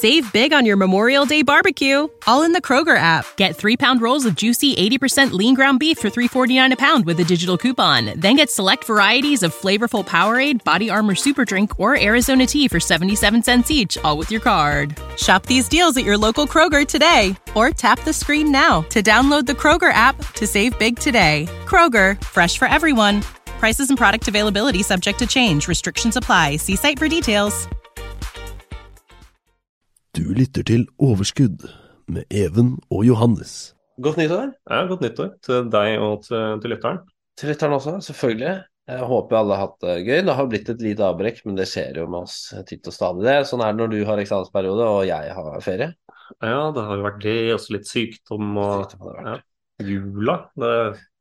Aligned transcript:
Save 0.00 0.32
big 0.32 0.52
on 0.52 0.64
your 0.64 0.76
Memorial 0.76 1.26
Day 1.26 1.42
barbecue, 1.42 2.06
all 2.28 2.44
in 2.44 2.52
the 2.52 2.60
Kroger 2.60 2.96
app. 2.96 3.26
Get 3.36 3.56
three 3.56 3.76
pound 3.76 4.00
rolls 4.00 4.24
of 4.24 4.36
juicy 4.36 4.76
80% 4.76 5.32
lean 5.32 5.56
ground 5.56 5.80
beef 5.80 5.98
for 5.98 6.08
$3.49 6.08 6.72
a 6.72 6.76
pound 6.76 7.04
with 7.04 7.18
a 7.18 7.24
digital 7.24 7.58
coupon. 7.58 8.12
Then 8.14 8.36
get 8.36 8.48
select 8.48 8.84
varieties 8.84 9.42
of 9.42 9.52
flavorful 9.52 10.06
Powerade, 10.06 10.62
Body 10.62 10.88
Armor 10.88 11.16
Super 11.16 11.44
Drink, 11.44 11.80
or 11.80 12.00
Arizona 12.00 12.46
tea 12.46 12.68
for 12.68 12.78
77 12.78 13.42
cents 13.42 13.72
each, 13.72 13.98
all 14.04 14.16
with 14.16 14.30
your 14.30 14.40
card. 14.40 14.96
Shop 15.16 15.46
these 15.46 15.66
deals 15.66 15.96
at 15.96 16.04
your 16.04 16.16
local 16.16 16.46
Kroger 16.46 16.86
today, 16.86 17.36
or 17.56 17.70
tap 17.70 17.98
the 18.04 18.12
screen 18.12 18.52
now 18.52 18.82
to 18.90 19.02
download 19.02 19.46
the 19.46 19.52
Kroger 19.52 19.92
app 19.92 20.16
to 20.34 20.46
save 20.46 20.78
big 20.78 21.00
today. 21.00 21.48
Kroger, 21.66 22.22
fresh 22.22 22.56
for 22.56 22.68
everyone. 22.68 23.20
Prices 23.58 23.88
and 23.88 23.98
product 23.98 24.28
availability 24.28 24.84
subject 24.84 25.18
to 25.18 25.26
change. 25.26 25.66
Restrictions 25.66 26.14
apply. 26.14 26.58
See 26.58 26.76
site 26.76 27.00
for 27.00 27.08
details. 27.08 27.66
Du 30.18 30.32
lytter 30.34 30.64
til 30.66 30.80
Overskudd 30.98 31.62
med 32.10 32.24
Even 32.34 32.72
og 32.90 33.04
Johannes. 33.06 33.76
Godt 34.02 34.18
nyttår 34.18 34.48
Ja, 34.66 34.80
godt 34.90 35.04
nyttår 35.04 35.28
til 35.46 35.68
deg 35.70 36.00
og 36.02 36.24
til, 36.26 36.56
til 36.62 36.72
lytteren. 36.74 36.98
til 37.38 37.52
lytteren 37.52 37.76
også, 37.76 37.92
selvfølgelig. 38.02 38.56
Jeg 38.88 39.06
håper 39.12 39.36
alle 39.38 39.54
har 39.54 39.68
hatt 39.68 39.84
det 39.84 39.94
gøy. 40.08 40.22
Det 40.26 40.34
har 40.34 40.48
blitt 40.50 40.70
et 40.72 40.82
lite 40.82 41.04
avbrekk, 41.06 41.38
men 41.46 41.58
det 41.60 41.68
skjer 41.70 42.00
jo 42.00 42.08
med 42.10 42.24
oss 42.24 42.38
titt 42.66 42.88
og 42.90 42.96
stadig. 42.96 43.26
det. 43.28 43.36
Sånn 43.46 43.62
er 43.62 43.76
det 43.76 43.82
når 43.82 43.92
du 43.94 43.98
har 44.08 44.22
eksamensperiode 44.22 44.88
og 44.96 45.04
jeg 45.06 45.36
har 45.38 45.62
ferie. 45.62 45.92
Ja, 46.42 46.58
det 46.74 46.86
har 46.88 46.98
jo 46.98 47.06
vært 47.06 47.22
det, 47.22 47.36
også 47.54 47.76
litt 47.76 47.86
sykdom 47.86 48.58
og 48.58 48.88
Sykdom 48.88 49.12
det 49.12 49.28
ja, 49.28 49.36
jula. 49.86 50.38
Det, 50.58 50.72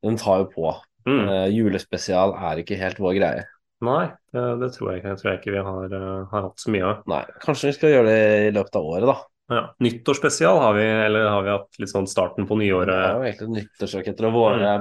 Den 0.08 0.18
tar 0.24 0.42
jo 0.42 0.50
på. 0.56 0.74
mm, 1.06 1.22
Uh, 1.28 1.46
julespesial 1.54 2.34
er 2.50 2.64
ikke 2.64 2.82
helt 2.82 2.98
vår 3.04 3.20
greie. 3.20 3.46
Nei, 3.86 4.04
det, 4.34 4.44
det 4.62 4.70
tror 4.74 4.94
jeg. 4.94 5.04
Jeg 5.06 5.18
tror 5.20 5.32
jeg 5.32 5.40
ikke 5.42 5.54
vi 5.56 5.64
har, 5.70 5.96
eh, 6.00 6.22
har 6.32 6.46
hatt 6.50 6.62
så 6.64 6.72
mye 6.74 6.86
av. 6.88 7.02
Nei, 7.12 7.24
kanskje 7.44 7.70
vi 7.72 7.76
skal 7.78 7.92
gjøre 7.94 8.08
det 8.14 8.22
i 8.48 8.54
løpet 8.56 8.80
av 8.80 8.88
året, 8.94 9.10
da. 9.12 9.18
Ja. 9.48 9.62
Nyttårsspesial 9.80 10.58
har 10.60 10.74
vi, 10.76 10.84
eller 11.06 11.30
har 11.32 11.44
vi 11.46 11.52
hatt 11.54 11.78
litt 11.80 11.92
sånn 11.94 12.08
starten 12.12 12.48
på 12.50 12.58
Det 12.60 12.68
er 12.68 13.14
jo 13.16 13.24
egentlig 13.30 13.54
nyttårsraketter 13.62 14.28
og 14.28 14.34
våre, 14.36 14.74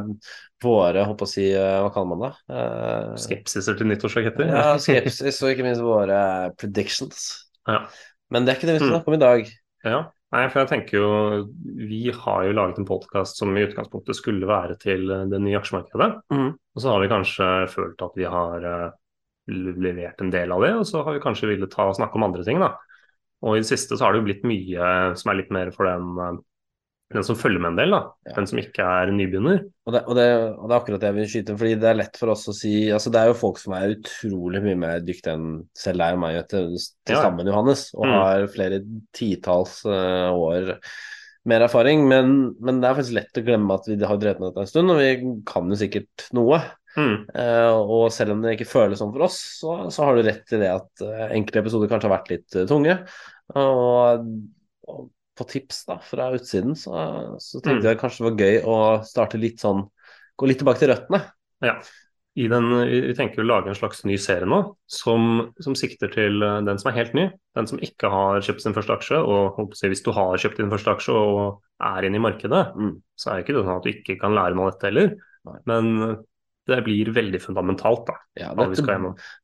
våre 0.65 1.05
håper 1.07 1.29
å 1.29 1.31
si, 1.31 1.45
eh, 1.55 1.77
hva 1.85 1.93
kaller 1.95 2.11
man 2.11 2.25
det? 2.25 2.33
Uh, 2.51 3.13
Skepsiser 3.21 3.79
til 3.79 3.87
nyttårsraketter? 3.93 4.51
Ja, 4.51 4.73
skepsis 4.83 5.39
og 5.45 5.53
ikke 5.53 5.69
minst 5.69 5.85
våre 5.87 6.19
predictions. 6.59 7.29
Ja. 7.69 7.85
Men 8.35 8.43
det 8.43 8.53
er 8.55 8.59
ikke 8.59 8.67
det 8.73 8.79
vi 8.81 8.83
skal 8.83 8.91
Mm. 8.91 8.97
snakke 8.97 9.13
om 9.13 9.19
i 9.21 9.23
dag. 9.23 9.53
Ja, 9.87 10.01
nei, 10.35 10.45
for 10.51 10.63
jeg 10.63 10.71
tenker 10.73 10.99
jo 10.99 11.11
Vi 11.87 12.03
har 12.13 12.47
jo 12.47 12.55
laget 12.57 12.81
en 12.81 12.89
podkast 12.89 13.41
som 13.41 13.55
i 13.57 13.65
utgangspunktet 13.67 14.19
skulle 14.19 14.49
være 14.49 14.79
til 14.83 15.11
eh, 15.13 15.27
det 15.31 15.41
nye 15.43 15.59
aksjemarkedet. 15.61 16.11
Mm. 16.35 16.51
Og 16.57 16.83
så 16.83 16.93
har 16.93 17.03
vi 17.03 17.13
kanskje 17.13 17.51
følt 17.73 18.03
at 18.07 18.19
vi 18.19 18.27
har 18.31 18.67
eh, 18.73 18.89
levert 19.53 20.21
en 20.21 20.33
del 20.35 20.53
av 20.53 20.65
det, 20.65 20.73
og 20.81 20.87
så 20.89 21.05
har 21.07 21.17
vi 21.17 21.23
kanskje 21.23 21.53
villet 21.53 21.71
ta 21.73 21.87
og 21.87 21.97
snakke 21.99 22.19
om 22.19 22.27
andre 22.27 22.45
ting, 22.47 22.59
da. 22.63 22.75
Og 23.47 23.57
i 23.57 23.63
det 23.63 23.69
siste 23.69 23.95
så 23.95 24.07
har 24.07 24.15
det 24.15 24.23
jo 24.23 24.29
blitt 24.31 24.47
mye 24.49 24.91
som 25.21 25.31
er 25.31 25.39
litt 25.43 25.53
mer 25.55 25.71
for 25.75 25.89
den, 25.89 26.13
eh, 26.25 26.41
den 27.15 27.23
som 27.23 27.37
følger 27.39 27.63
med 27.63 27.71
en 27.71 27.77
del, 27.79 27.93
da. 27.95 28.01
Ja. 28.27 28.33
Den 28.41 28.49
som 28.51 28.59
ikke 28.59 28.83
er 28.83 29.13
nybegynner. 29.15 29.61
Og 29.87 29.95
det, 29.95 30.01
og, 30.11 30.17
det, 30.19 30.25
og 30.57 30.65
det 30.67 30.75
er 30.75 30.81
akkurat 30.81 31.03
det 31.05 31.11
jeg 31.11 31.17
vil 31.17 31.29
skyte 31.31 31.55
fordi 31.61 31.75
det 31.79 31.91
er 31.91 31.99
lett 32.01 32.17
for 32.19 32.33
oss 32.33 32.47
å 32.51 32.55
si 32.57 32.73
altså 32.91 33.13
Det 33.15 33.21
er 33.21 33.29
jo 33.31 33.37
folk 33.39 33.61
som 33.63 33.77
er 33.79 33.93
utrolig 33.95 34.63
mye 34.65 34.79
mer 34.81 35.05
dyktige 35.07 35.37
enn 35.39 35.53
selv 35.79 36.03
deg 36.03 36.17
og 36.17 36.23
meg 36.25 36.41
til, 36.51 36.73
til 37.07 37.15
Ja. 37.15 37.21
sammen, 37.29 37.47
Johannes, 37.47 37.85
og 37.95 38.09
Mm. 38.09 38.17
har 38.19 38.47
flere 38.57 38.81
titalls 39.15 39.77
uh, 39.87 40.35
år 40.35 40.73
mer 41.47 41.63
erfaring. 41.69 42.03
Men, 42.11 42.57
men 42.59 42.81
det 42.83 42.89
er 42.91 42.99
faktisk 42.99 43.15
lett 43.21 43.39
å 43.39 43.45
glemme 43.47 43.77
at 43.79 43.87
vi 43.87 44.01
har 44.03 44.19
drevet 44.19 44.43
med 44.43 44.51
dette 44.51 44.65
en 44.67 44.73
stund, 44.73 44.91
og 44.91 44.99
vi 44.99 45.13
kan 45.47 45.71
jo 45.71 45.79
sikkert 45.79 46.27
noe. 46.35 46.59
Mm. 46.97 47.27
Eh, 47.39 47.71
og 47.77 48.07
selv 48.11 48.33
om 48.35 48.41
det 48.43 48.57
ikke 48.57 48.67
føles 48.71 48.99
sånn 48.99 49.13
for 49.15 49.27
oss, 49.29 49.37
så, 49.61 49.77
så 49.95 50.07
har 50.09 50.17
du 50.17 50.25
rett 50.27 50.55
i 50.57 50.59
det 50.63 50.71
at 50.73 51.03
eh, 51.05 51.27
enkelte 51.37 51.61
episoder 51.63 51.91
kanskje 51.93 52.09
har 52.09 52.15
vært 52.17 52.31
litt 52.33 52.57
eh, 52.57 52.67
tunge. 52.67 52.97
Og 53.55 54.27
på 55.37 55.45
tips 55.51 55.85
da, 55.89 55.99
fra 56.03 56.31
utsiden 56.37 56.75
så, 56.79 56.93
så 57.43 57.61
tenkte 57.61 57.85
Mm. 57.85 57.91
jeg 57.93 58.01
kanskje 58.01 58.23
det 58.25 58.29
var 58.31 58.41
gøy 58.41 58.57
å 58.65 58.77
starte 59.05 59.41
litt 59.43 59.61
sånn 59.63 59.87
Gå 60.37 60.45
litt 60.51 60.59
tilbake 60.61 60.83
til 60.83 60.91
røttene. 60.91 61.23
Ja. 61.65 61.79
I 62.37 62.45
den, 62.53 62.67
vi 62.85 63.15
tenker 63.17 63.41
å 63.41 63.47
lage 63.49 63.71
en 63.73 63.79
slags 63.79 64.03
ny 64.05 64.19
serie 64.21 64.45
nå, 64.45 64.59
som, 64.85 65.47
som 65.65 65.73
sikter 65.81 66.11
til 66.13 66.43
eh, 66.45 66.59
den 66.67 66.77
som 66.77 66.91
er 66.91 66.97
helt 66.99 67.15
ny. 67.17 67.23
Den 67.57 67.65
som 67.71 67.81
ikke 67.81 68.11
har 68.13 68.43
kjøpt 68.45 68.61
sin 68.67 68.75
første 68.77 68.93
aksje. 68.99 69.17
Og 69.25 69.73
si, 69.73 69.89
hvis 69.89 70.05
du 70.05 70.11
har 70.13 70.37
kjøpt 70.37 70.61
din 70.61 70.69
første 70.69 70.93
aksje 70.93 71.17
og 71.17 71.63
er 71.81 72.05
inne 72.05 72.21
i 72.21 72.25
markedet, 72.27 72.61
Mm. 72.77 72.99
så 73.17 73.31
er 73.33 73.39
det 73.41 73.47
ikke 73.47 73.57
sånn 73.65 73.73
at 73.79 73.89
du 73.89 73.93
ikke 73.95 74.19
kan 74.21 74.37
lære 74.37 74.59
noe 74.59 74.69
av 74.69 74.75
dette 74.77 74.91
heller. 74.91 75.15
Men 75.65 75.89
det 76.67 76.83
blir 76.85 77.13
veldig 77.15 77.41
fundamentalt, 77.43 78.07
da. 78.09 78.15
Ja, 78.35 78.49
det, 78.55 78.75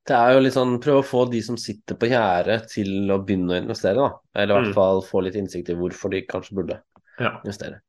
det 0.08 0.16
er 0.16 0.32
jo 0.34 0.40
litt 0.42 0.54
sånn 0.56 0.80
prøve 0.82 1.02
å 1.02 1.06
få 1.06 1.30
de 1.30 1.40
som 1.42 1.56
sitter 1.56 1.94
på 1.94 2.08
gjerdet 2.10 2.68
til 2.72 3.10
å 3.14 3.20
begynne 3.24 3.54
å 3.54 3.62
investere, 3.62 3.94
da. 3.94 4.10
Eller 4.34 4.54
i 4.54 4.58
hvert 4.58 4.70
Mm. 4.72 4.74
fall 4.74 5.02
få 5.06 5.22
litt 5.22 5.34
innsikt 5.38 5.70
i 5.70 5.74
hvorfor 5.78 6.10
de 6.10 6.22
kanskje 6.26 6.54
burde 6.58 6.80
Ja. 7.20 7.38
investere. 7.44 7.80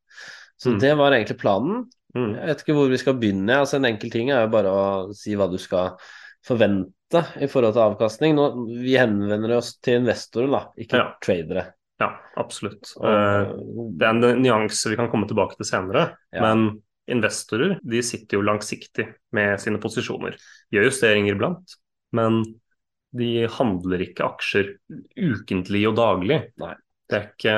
Så 0.60 0.72
Mm. 0.74 0.80
det 0.80 0.98
var 0.98 1.12
egentlig 1.12 1.40
planen. 1.40 1.90
Mm. 2.16 2.36
Jeg 2.36 2.46
vet 2.48 2.62
ikke 2.64 2.76
hvor 2.78 2.90
vi 2.90 2.98
skal 2.98 3.14
begynne. 3.16 3.50
altså 3.58 3.76
En 3.76 3.86
enkel 3.86 4.12
ting 4.12 4.30
er 4.30 4.42
jo 4.46 4.52
bare 4.54 4.70
å 4.70 5.14
si 5.16 5.34
hva 5.36 5.50
du 5.50 5.58
skal 5.58 5.98
forvente 6.46 6.92
i 7.42 7.48
forhold 7.48 7.74
til 7.74 7.84
avkastning. 7.88 8.36
Nå, 8.36 8.68
vi 8.84 8.94
henvender 9.00 9.58
oss 9.58 9.78
til 9.84 10.02
investorer, 10.02 10.52
da, 10.52 10.66
ikke 10.78 10.94
Ja. 11.00 11.14
tradere. 11.22 11.74
ja, 12.00 12.10
absolutt. 12.38 12.94
Og, 12.98 13.06
Eh, 13.06 13.54
det 13.98 14.02
er 14.02 14.10
en 14.10 14.42
nyanse 14.44 14.90
vi 14.90 14.96
kan 14.96 15.10
komme 15.10 15.28
tilbake 15.28 15.56
til 15.58 15.66
senere. 15.66 16.16
Ja. 16.34 16.42
Men 16.42 16.82
investorer 17.12 17.78
de 17.84 18.02
sitter 18.06 18.38
jo 18.38 18.46
langsiktig 18.46 19.08
med 19.36 19.60
sine 19.62 19.80
posisjoner. 19.84 20.38
Gjør 20.74 20.88
justeringer 20.88 21.36
iblant, 21.36 21.76
men 22.16 22.44
de 23.14 23.46
handler 23.58 24.06
ikke 24.08 24.26
aksjer 24.26 24.72
ukentlig 25.20 25.84
og 25.90 25.98
daglig. 26.00 26.40
Nei. 26.62 26.74
Det 27.10 27.20
er 27.20 27.28
ikke 27.30 27.58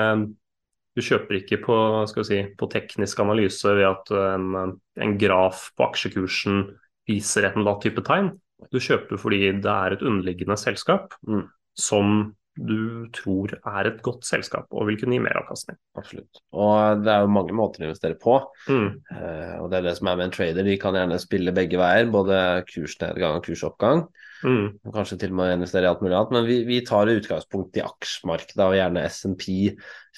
Du 0.95 1.01
kjøper 1.03 1.35
ikke 1.41 1.57
på, 1.59 1.75
skal 2.07 2.23
vi 2.23 2.28
si, 2.29 2.38
på 2.56 2.67
teknisk 2.72 3.19
analyse 3.19 3.67
ved 3.75 3.83
at 3.83 4.11
en, 4.16 4.78
en 4.95 5.17
graf 5.19 5.69
på 5.75 5.83
aksjekursen 5.89 6.62
viser 7.09 7.44
et 7.44 7.57
eller 7.57 7.73
annet 7.73 7.83
type 7.83 8.03
tegn. 8.07 8.29
Du 8.72 8.79
kjøper 8.79 9.19
fordi 9.19 9.41
det 9.59 9.72
er 9.72 9.95
et 9.97 10.06
underliggende 10.06 10.56
selskap 10.57 11.13
Mm. 11.27 11.44
som 11.75 12.35
du 12.56 13.08
tror 13.16 13.52
er 13.58 13.90
et 13.90 13.98
godt 14.06 14.24
selskap 14.28 14.72
og 14.72 14.88
vil 14.90 15.00
kunne 15.00 15.18
gi 15.18 15.24
meravkastning. 15.24 15.78
Absolutt. 16.00 16.40
Og 16.56 17.02
det 17.04 17.12
er 17.12 17.26
jo 17.26 17.34
mange 17.36 17.56
måter 17.56 17.84
å 17.84 17.90
investere 17.90 18.18
på. 18.20 18.38
Mm. 18.70 18.88
Uh, 19.12 19.56
og 19.64 19.68
det 19.72 19.80
er 19.80 19.90
det 19.90 19.96
som 20.00 20.12
er 20.12 20.20
med 20.20 20.30
en 20.30 20.36
trader. 20.36 20.68
De 20.68 20.78
kan 20.82 20.96
gjerne 20.96 21.20
spille 21.22 21.56
begge 21.56 21.82
veier, 21.82 22.08
både 22.14 22.40
kursnedgang 22.70 23.42
og 23.42 23.50
kursoppgang. 23.50 24.06
Mm. 24.46 24.66
Og 24.86 24.96
Kanskje 24.96 25.20
til 25.20 25.34
og 25.34 25.40
med 25.40 25.56
investere 25.58 25.88
i 25.88 25.92
alt 25.92 26.02
mulig 26.06 26.16
annet. 26.16 26.34
Men 26.38 26.48
vi, 26.48 26.62
vi 26.68 26.80
tar 26.88 27.12
utgangspunkt 27.12 27.80
i 27.80 27.84
aksjemarkedet 27.84 28.66
og 28.66 28.78
gjerne 28.78 29.06
SMP 29.12 29.46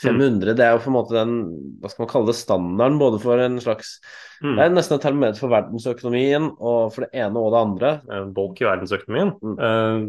500. 0.03 0.53
Det 0.57 0.65
er 0.65 0.75
jo 0.75 0.83
på 0.83 0.91
en 0.91 0.97
måte 0.99 1.17
den 1.17 1.35
hva 1.81 1.89
skal 1.89 2.05
man 2.05 2.13
kalle 2.13 2.31
det, 2.31 2.37
standarden 2.37 3.01
både 3.01 3.21
for 3.23 3.41
en 3.41 3.61
slags 3.63 3.97
Mm. 4.37 4.53
Det 4.53 4.63
er 4.63 4.73
nesten 4.73 4.93
et 4.97 5.01
termometer 5.01 5.41
for 5.41 5.49
verdensøkonomien 5.49 6.51
og 6.61 6.91
for 6.93 7.05
det 7.05 7.23
ene 7.23 7.41
og 7.41 7.53
det 7.53 7.61
andre. 7.63 7.91
En 8.13 8.33
bolk 8.35 8.59
i 8.61 8.67
verdensøkonomien. 8.67 9.31
Mm. 9.41 10.03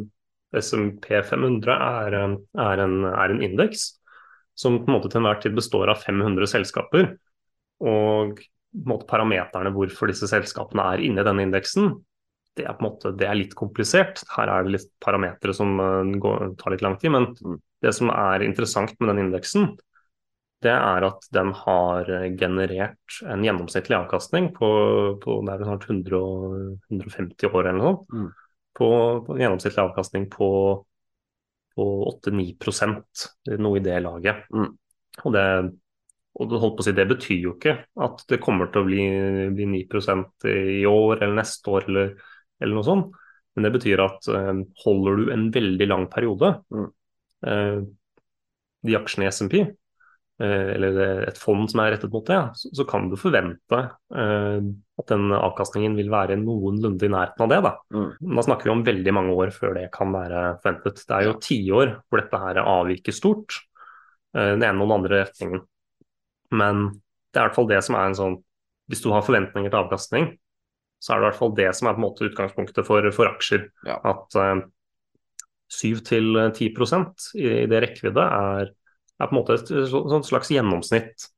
SMP 0.56 1.10
500 1.28 1.74
er, 1.76 2.14
en- 2.22 2.38
er 2.56 2.80
en, 2.84 2.98
er 3.04 3.30
en 3.34 3.42
indeks 3.44 3.90
som 4.58 4.80
på 4.82 4.88
en 4.90 4.96
måte 4.96 5.10
til 5.12 5.20
enhver 5.20 5.40
tid 5.42 5.54
består 5.54 5.90
av 5.92 6.00
500 6.02 6.48
selskaper. 6.50 7.12
Og 7.84 8.40
måte 8.88 9.06
parameterne 9.08 9.70
hvorfor 9.74 10.10
disse 10.10 10.26
selskapene 10.30 10.82
er 10.94 11.04
inne 11.06 11.22
i 11.22 11.26
denne 11.28 11.44
indeksen, 11.46 11.92
det 12.58 12.64
er 12.66 12.80
måte 12.82 13.12
det 13.14 13.28
er 13.28 13.38
litt 13.38 13.54
komplisert. 13.54 14.24
Her 14.34 14.50
er 14.50 14.64
det 14.66 14.72
litt 14.74 14.88
parametere 15.04 15.54
som 15.54 15.76
eh, 15.78 16.14
går, 16.18 16.56
tar 16.58 16.74
litt 16.74 16.82
lang 16.82 16.96
tid. 16.98 17.12
Men 17.14 17.28
Mm. 17.38 17.60
det 17.84 17.92
som 17.94 18.10
er 18.10 18.42
interessant 18.42 18.96
med 18.98 19.12
den 19.14 19.26
indeksen, 19.28 19.76
det 20.60 20.72
er 20.74 21.04
at 21.06 21.22
den 21.30 21.52
har 21.54 22.08
eh, 22.10 22.32
generert 22.34 23.20
en 23.22 23.44
gjennomsnittlig 23.46 23.94
avkastning 23.94 24.50
på, 24.56 25.20
på 25.22 25.38
det 25.46 25.54
er 25.54 25.64
snart 25.68 25.86
100, 25.86 26.18
150 26.90 27.46
år 27.52 27.68
eller 27.68 27.78
noe 27.78 27.92
sånt. 27.94 28.10
Mm. 28.10 28.28
På, 28.78 28.88
på 29.26 29.34
en 29.34 29.42
gjennomsnittlig 29.42 29.82
avkastning 29.82 30.28
på, 30.30 30.48
på 31.74 31.86
8-9 32.12 33.58
noe 33.58 33.80
i 33.80 33.82
det 33.82 33.98
laget. 34.04 34.44
Mm. 34.54 34.70
Og 35.26 35.34
det, 35.34 35.46
og 36.38 36.82
si, 36.86 36.94
det 36.94 37.08
betyr 37.10 37.40
jo 37.42 37.54
ikke 37.56 37.74
at 38.06 38.22
det 38.30 38.40
kommer 38.42 38.70
til 38.70 38.84
å 38.84 38.86
bli, 38.86 39.06
bli 39.56 39.66
9 39.72 39.80
i 40.78 40.84
år 40.86 41.24
eller 41.24 41.34
neste 41.40 41.72
år 41.74 41.88
eller, 41.90 42.12
eller 42.62 42.78
noe 42.78 42.86
sånt. 42.86 43.18
Men 43.56 43.66
det 43.66 43.72
betyr 43.74 44.04
at 44.04 44.28
eh, 44.30 44.60
holder 44.84 45.18
du 45.18 45.32
en 45.34 45.48
veldig 45.54 45.88
lang 45.90 46.06
periode, 46.12 46.52
Mm. 46.70 46.88
eh, 47.50 47.80
de 48.86 48.94
aksjene 48.94 49.26
i 49.26 49.32
SMP, 49.34 49.64
eller 50.46 50.98
et 51.26 51.38
fond 51.40 51.66
som 51.70 51.80
er 51.82 51.96
rettet 51.96 52.12
mot 52.14 52.26
det, 52.26 52.38
så, 52.54 52.84
kan 52.86 53.08
du 53.10 53.16
forvente 53.18 53.78
eh, 54.14 54.68
at 54.98 55.10
den 55.10 55.32
avkastningen 55.34 55.96
vil 55.98 56.12
være 56.12 56.38
noenlunde 56.38 57.08
i 57.08 57.10
nærheten 57.10 57.44
av 57.44 57.50
det. 57.50 57.58
Da. 57.66 57.72
Mm. 57.94 58.36
da 58.36 58.44
snakker 58.46 58.68
vi 58.68 58.74
om 58.74 58.84
veldig 58.86 59.14
mange 59.16 59.34
år 59.34 59.52
før 59.54 59.74
det 59.80 59.88
kan 59.94 60.14
være 60.14 60.44
forventet. 60.62 61.02
Det 61.08 61.16
er 61.16 61.26
jo 61.26 61.38
tiår 61.42 61.94
hvor 62.06 62.22
dette 62.22 62.42
her 62.44 62.62
avviker 62.62 63.16
stort, 63.16 63.58
eh, 64.36 64.54
den 64.54 64.66
ene 64.66 64.78
og 64.78 64.86
den 64.86 64.96
andre 65.00 65.22
retningen. 65.24 65.64
Men 66.54 66.84
det 66.88 67.40
er 67.40 67.44
i 67.44 67.48
hvert 67.50 67.58
fall 67.58 67.72
det 67.74 67.82
som 67.84 67.98
er 67.98 68.06
en 68.08 68.16
sånn 68.16 68.36
Hvis 68.88 69.02
du 69.04 69.10
har 69.12 69.20
forventninger 69.20 69.68
til 69.68 69.82
avkastning, 69.82 70.30
så 70.96 71.12
er 71.12 71.18
det 71.18 71.26
i 71.26 71.28
hvert 71.28 71.38
fall 71.42 71.50
det 71.58 71.66
som 71.76 71.90
er 71.90 71.96
på 71.96 72.00
en 72.00 72.04
måte 72.06 72.24
utgangspunktet 72.24 72.86
for, 72.86 73.04
for 73.12 73.28
aksjer. 73.28 73.66
Ja. 73.84 73.98
At 74.00 74.38
eh, 74.40 74.62
7-10 75.68 77.36
i, 77.36 77.44
i 77.44 77.66
det 77.68 77.82
rekkevidde 77.84 78.24
er, 78.24 78.70
er, 79.18 79.26
på 79.26 79.32
en 79.34 79.38
måte 79.40 79.58
et, 79.58 79.70
et 79.74 80.28
slags 80.28 80.50
gjennomsnitt 80.54 81.28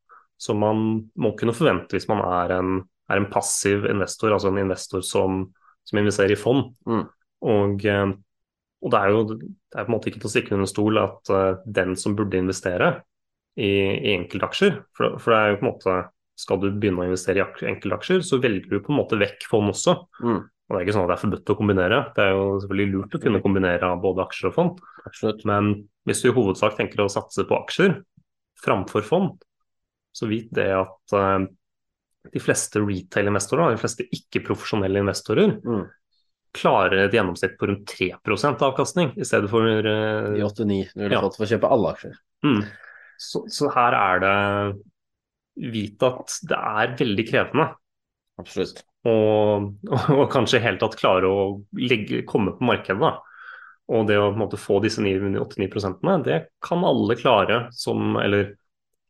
som 0.41 0.61
man 0.61 0.85
må 1.21 1.35
kunne 1.37 1.55
forvente 1.57 1.97
hvis 1.97 2.09
man 2.09 2.23
er 2.25 2.57
en, 2.57 2.81
er 3.13 3.21
en 3.21 3.29
passiv 3.33 3.85
investor, 3.91 4.33
altså 4.33 4.49
en 4.53 4.63
investor 4.63 5.05
som, 5.05 5.43
som 5.85 6.01
investerer 6.01 6.33
i 6.33 6.41
fond. 6.41 6.71
Mm. 6.89 7.05
Og, 7.51 7.85
eh, 7.85 8.07
og, 8.81 8.93
det 8.93 9.01
er 9.01 9.13
jo 9.13 9.23
det 9.35 9.41
er 9.77 9.85
på 9.85 9.91
en 9.91 9.97
måte 9.97 10.11
ikke 10.11 10.23
til 10.23 10.31
å 10.31 10.33
stikke 10.33 10.57
under 10.57 10.71
stol 10.71 11.01
at 11.01 11.33
uh, 11.33 11.61
den 11.65 11.93
som 12.01 12.17
burde 12.17 12.41
investere 12.41 12.95
i, 13.61 13.69
i 13.69 14.15
enkeltaksjer, 14.15 14.81
for, 14.97 15.19
for, 15.21 15.35
det 15.35 15.41
er 15.41 15.53
jo 15.53 15.61
på 15.61 15.65
en 15.67 15.71
måte 15.71 15.99
skal 16.41 16.61
du 16.63 16.71
begynne 16.73 17.05
å 17.05 17.11
investere 17.11 17.45
i 17.45 17.69
enkeltaksjer, 17.69 18.25
så 18.25 18.41
velger 18.41 18.71
du 18.71 18.81
på 18.81 18.95
en 18.95 19.01
måte 19.03 19.19
vekk 19.21 19.45
fond 19.51 19.73
også. 19.75 19.99
Mm. 20.25 20.41
Og 20.71 20.77
Det 20.77 20.79
er 20.79 20.85
ikke 20.87 20.95
sånn 20.95 21.03
at 21.03 21.11
det 21.11 21.15
er 21.19 21.23
forbudt 21.25 21.51
å 21.51 21.55
kombinere, 21.59 21.97
det 22.15 22.23
er 22.23 22.33
jo 22.37 22.43
selvfølgelig 22.63 22.93
lurt 22.95 23.15
å 23.17 23.21
kunne 23.25 23.41
kombinere 23.43 23.89
både 24.05 24.23
aksjer 24.23 24.49
og 24.53 24.55
fond. 24.55 24.77
Absolutt. 25.09 25.41
Men 25.51 25.71
hvis 26.07 26.21
du 26.23 26.29
i 26.31 26.35
hovedsak 26.37 26.77
tenker 26.79 27.03
å 27.03 27.09
satse 27.11 27.43
på 27.49 27.57
aksjer 27.59 27.97
framfor 28.63 29.03
fond, 29.03 29.33
så 30.15 30.29
vit 30.31 30.47
det 30.55 30.69
at 30.77 31.15
uh, 31.17 31.43
de 32.31 32.43
fleste 32.43 32.79
retail-investorer, 32.85 33.73
de 33.75 33.81
fleste 33.83 34.07
ikke-profesjonelle 34.15 35.03
investorer, 35.03 35.57
Mm. 35.65 35.89
klarer 36.55 37.05
et 37.05 37.13
gjennomsnitt 37.15 37.57
på 37.59 37.67
rundt 37.71 37.87
3% 37.91 38.63
avkastning, 38.67 39.13
i 39.19 39.27
stedet 39.27 39.51
for 39.51 39.63
uh, 39.67 40.35
I 40.39 40.43
89 40.43 40.95
du 40.95 41.03
ville 41.03 41.15
Ja. 41.15 41.21
fått 41.23 41.37
for 41.39 41.47
å 41.47 41.51
kjøpe 41.51 41.71
alle 41.71 41.93
aksjer. 41.95 42.15
mm. 42.47 42.63
så, 43.19 43.43
så 43.51 43.71
her 43.75 43.99
er 43.99 44.23
det 44.23 44.37
Vit 45.61 46.03
at 46.07 46.39
det 46.49 46.57
er 46.57 46.93
veldig 46.97 47.25
krevende 47.29 47.67
Absolutt. 48.41 48.85
Og, 49.09 49.71
og 50.19 50.25
kanskje 50.33 50.61
i 50.61 50.65
hele 50.65 50.81
tatt 50.81 50.99
klare 51.01 51.29
å 51.31 51.43
legge, 51.79 52.25
komme 52.29 52.55
på 52.57 52.67
markedet. 52.69 53.01
Da. 53.01 53.15
Og 53.91 54.07
det 54.07 54.21
å 54.21 54.31
måte, 54.39 54.61
få 54.61 54.79
disse 54.85 55.03
89 55.03 55.71
prosentene, 55.73 56.21
det 56.27 56.41
kan 56.63 56.85
alle 56.87 57.17
klare 57.19 57.65
som 57.75 58.15
Eller 58.21 58.55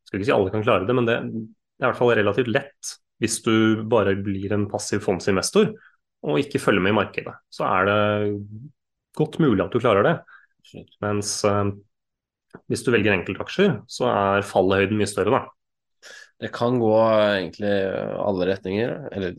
skal 0.08 0.19
ikke 0.19 0.31
si 0.31 0.34
alle 0.34 0.52
kan 0.54 0.64
klare 0.64 0.88
det, 0.88 0.96
men 0.96 1.06
det, 1.06 1.20
det 1.20 1.84
er 1.84 1.88
i 1.88 1.92
hvert 1.92 2.00
fall 2.00 2.14
relativt 2.19 2.50
lett 2.50 2.96
hvis 3.20 3.37
du 3.44 3.82
bare 3.84 4.14
blir 4.16 4.52
en 4.56 4.64
passiv 4.70 5.02
fondsinvestor 5.04 5.69
og 6.25 6.40
ikke 6.40 6.60
følger 6.60 6.82
med 6.84 6.94
i 6.94 6.96
markedet. 6.96 7.34
Så 7.52 7.66
er 7.69 7.87
det 7.88 8.00
godt 9.16 9.38
mulig 9.44 9.62
at 9.64 9.75
du 9.75 9.81
klarer 9.81 10.06
det. 10.06 10.14
Mens 11.04 11.34
eh, 11.48 11.70
hvis 12.70 12.84
du 12.84 12.90
velger 12.94 13.14
enkeltaksjer, 13.14 13.78
så 13.90 14.08
er 14.10 14.46
fallhøyden 14.46 14.98
mye 14.98 15.08
større, 15.08 15.37
da. 15.37 15.60
Det 16.40 16.48
kan 16.54 16.78
gå 16.81 16.92
egentlig 17.37 17.70
alle 18.25 18.46
retninger, 18.48 18.92
eller 19.12 19.34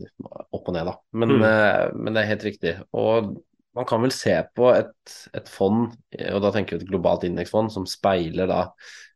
opp 0.54 0.68
og 0.68 0.74
ned, 0.76 0.86
da. 0.86 0.92
Men, 1.18 1.32
Mm. 1.34 1.42
eh, 1.48 1.90
men 1.98 2.14
det 2.14 2.22
er 2.22 2.28
helt 2.30 2.44
riktig. 2.46 2.74
Og 2.94 3.32
man 3.74 3.86
kan 3.88 4.02
vel 4.04 4.12
se 4.14 4.36
på 4.54 4.68
et, 4.76 5.14
et 5.34 5.48
fond, 5.48 5.90
og 6.30 6.42
da 6.44 6.50
tenker 6.54 6.76
vi 6.78 6.84
et 6.84 6.90
globalt 6.92 7.24
indeksfond, 7.24 7.72
som 7.72 7.86
speiler 7.86 8.46
da 8.46 8.60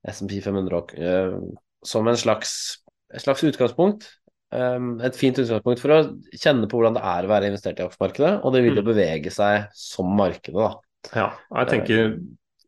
SMP 0.09 0.41
500 0.43 0.75
og, 0.81 0.95
eh, 0.99 1.37
som 1.85 2.09
en 2.09 2.17
slags, 2.19 2.79
et 3.15 3.23
slags 3.23 3.45
utgangspunkt. 3.45 4.09
eh, 4.53 4.79
et 5.03 5.17
fint 5.19 5.37
utgangspunkt 5.39 5.81
for 5.83 5.91
å 5.91 6.01
kjenne 6.39 6.69
på 6.71 6.79
hvordan 6.79 6.95
det 6.95 7.03
er 7.03 7.27
å 7.27 7.29
være 7.29 7.49
investert 7.51 7.81
i 7.81 7.87
aksjemarkedet, 7.87 8.45
og 8.45 8.53
det 8.55 8.63
vil 8.63 8.77
jo 8.77 8.83
Mm. 8.83 8.91
bevege 8.95 9.31
seg 9.31 9.69
som 9.75 10.07
markedet, 10.17 10.55
da. 10.55 10.75
Ja, 11.15 11.33
jeg 11.55 11.69
tenker 11.69 12.21